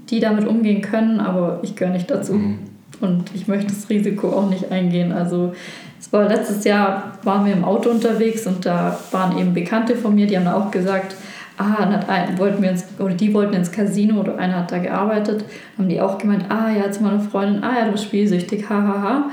[0.09, 2.33] die damit umgehen können, aber ich gehöre nicht dazu.
[2.33, 2.68] Mhm.
[3.01, 5.11] Und ich möchte das Risiko auch nicht eingehen.
[5.11, 5.53] Also
[5.99, 10.15] es war letztes Jahr, waren wir im Auto unterwegs und da waren eben Bekannte von
[10.15, 11.15] mir, die haben auch gesagt,
[11.57, 11.99] ah,
[12.37, 15.43] wollten wir ins, oder die wollten ins Casino oder einer hat da gearbeitet,
[15.77, 18.87] haben die auch gemeint, ah ja, jetzt meine Freundin, ah ja, du bist spielsüchtig, hahaha.
[18.87, 19.29] Ha, ha.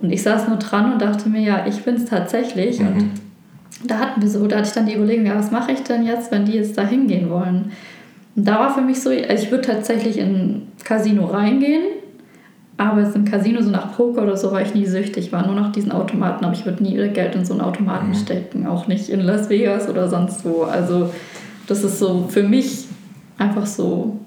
[0.00, 2.78] Und ich saß nur dran und dachte mir, ja, ich bin es tatsächlich.
[2.80, 2.86] Mhm.
[2.86, 3.10] Und
[3.84, 6.06] da hatten wir so, da hatte ich dann die Überlegung, ja, was mache ich denn
[6.06, 7.72] jetzt, wenn die jetzt da hingehen wollen?
[8.36, 11.82] Und da war für mich so, ich würde tatsächlich in ein Casino reingehen
[12.78, 15.32] aber jetzt im Casino, so nach Poker oder so, war ich nie süchtig.
[15.32, 18.14] War nur nach diesen Automaten, aber ich würde nie Geld in so einen Automaten mhm.
[18.14, 18.66] stecken.
[18.66, 20.62] Auch nicht in Las Vegas oder sonst wo.
[20.62, 21.10] Also,
[21.66, 22.86] das ist so für mich
[23.36, 24.18] einfach so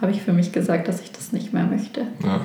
[0.00, 2.02] habe ich für mich gesagt, dass ich das nicht mehr möchte.
[2.22, 2.40] Ja.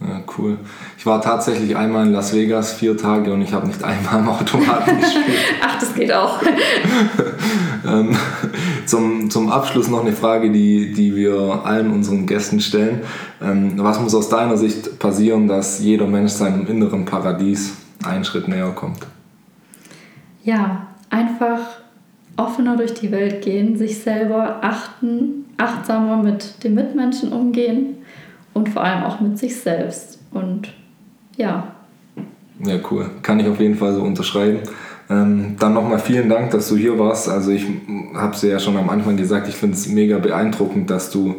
[0.00, 0.58] Ja, cool.
[0.96, 4.28] Ich war tatsächlich einmal in Las Vegas, vier Tage, und ich habe nicht einmal im
[4.28, 5.38] Automaten gespielt.
[5.60, 6.40] Ach, das geht auch.
[7.86, 8.16] ähm,
[8.86, 13.00] zum, zum Abschluss noch eine Frage, die, die wir allen unseren Gästen stellen.
[13.42, 17.74] Ähm, was muss aus deiner Sicht passieren, dass jeder Mensch seinem inneren Paradies
[18.04, 19.00] einen Schritt näher kommt?
[20.44, 21.58] Ja, einfach
[22.36, 27.97] offener durch die Welt gehen, sich selber achten, achtsamer mit den Mitmenschen umgehen
[28.58, 30.18] und vor allem auch mit sich selbst.
[30.32, 30.68] Und
[31.36, 31.72] ja.
[32.64, 33.10] Ja, cool.
[33.22, 34.60] Kann ich auf jeden Fall so unterschreiben.
[35.08, 37.28] Ähm, dann nochmal vielen Dank, dass du hier warst.
[37.28, 37.64] Also ich
[38.14, 41.36] habe es ja schon am Anfang gesagt, ich finde es mega beeindruckend, dass du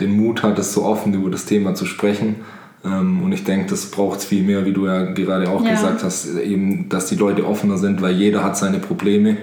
[0.00, 2.36] den Mut hattest, so offen über das Thema zu sprechen.
[2.84, 5.72] Ähm, und ich denke, das braucht es viel mehr, wie du ja gerade auch ja.
[5.72, 9.36] gesagt hast, eben, dass die Leute offener sind, weil jeder hat seine Probleme.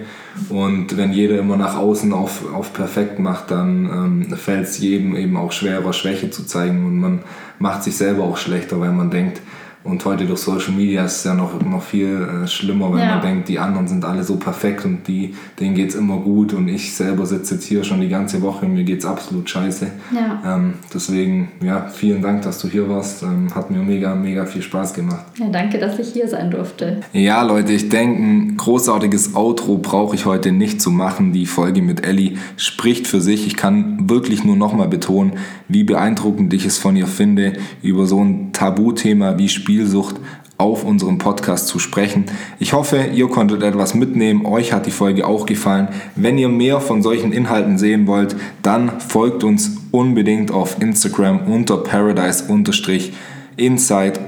[0.48, 3.86] Und wenn jeder immer nach außen auf, auf perfekt macht, dann
[4.30, 6.84] ähm, fällt es jedem eben auch schwerer, Schwäche zu zeigen.
[6.86, 7.18] Und man
[7.58, 9.40] macht sich selber auch schlechter, weil man denkt,
[9.82, 13.14] und heute durch Social Media ist es ja noch, noch viel äh, schlimmer, wenn ja.
[13.14, 16.52] man denkt, die anderen sind alle so perfekt und die, denen geht es immer gut
[16.52, 19.48] und ich selber sitze jetzt hier schon die ganze Woche und mir geht es absolut
[19.48, 19.86] scheiße.
[20.14, 20.56] Ja.
[20.56, 23.22] Ähm, deswegen, ja, vielen Dank, dass du hier warst.
[23.22, 25.24] Ähm, hat mir mega, mega viel Spaß gemacht.
[25.38, 27.00] Ja, danke, dass ich hier sein durfte.
[27.14, 31.32] Ja, Leute, ich denke, ein großartiges Outro brauche ich heute nicht zu machen.
[31.32, 33.46] Die Folge mit Ellie spricht für sich.
[33.46, 35.32] Ich kann wirklich nur nochmal betonen,
[35.68, 40.16] wie beeindruckend ich es von ihr finde, über so ein Tabuthema wie Spiel Spielsucht
[40.58, 42.24] auf unserem Podcast zu sprechen.
[42.58, 44.44] Ich hoffe, ihr konntet etwas mitnehmen.
[44.44, 45.86] Euch hat die Folge auch gefallen.
[46.16, 51.76] Wenn ihr mehr von solchen Inhalten sehen wollt, dann folgt uns unbedingt auf Instagram unter
[51.76, 54.18] paradise-insight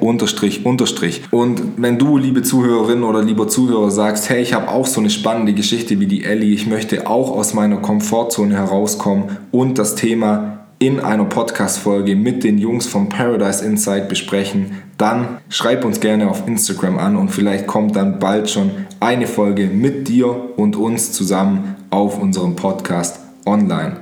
[1.33, 5.11] Und wenn du, liebe Zuhörerin oder lieber Zuhörer, sagst, hey, ich habe auch so eine
[5.11, 10.62] spannende Geschichte wie die Ellie, ich möchte auch aus meiner Komfortzone herauskommen und das Thema
[10.83, 16.49] in einer Podcast-Folge mit den Jungs vom Paradise Insight besprechen, dann schreib uns gerne auf
[16.49, 21.77] Instagram an und vielleicht kommt dann bald schon eine Folge mit dir und uns zusammen
[21.91, 23.99] auf unserem Podcast online.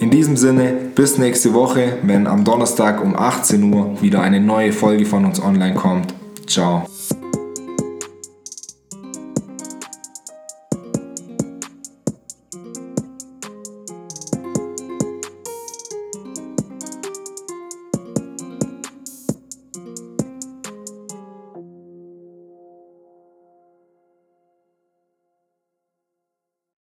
[0.00, 4.72] In diesem Sinne, bis nächste Woche, wenn am Donnerstag um 18 Uhr wieder eine neue
[4.72, 6.14] Folge von uns online kommt.
[6.48, 6.93] Ciao.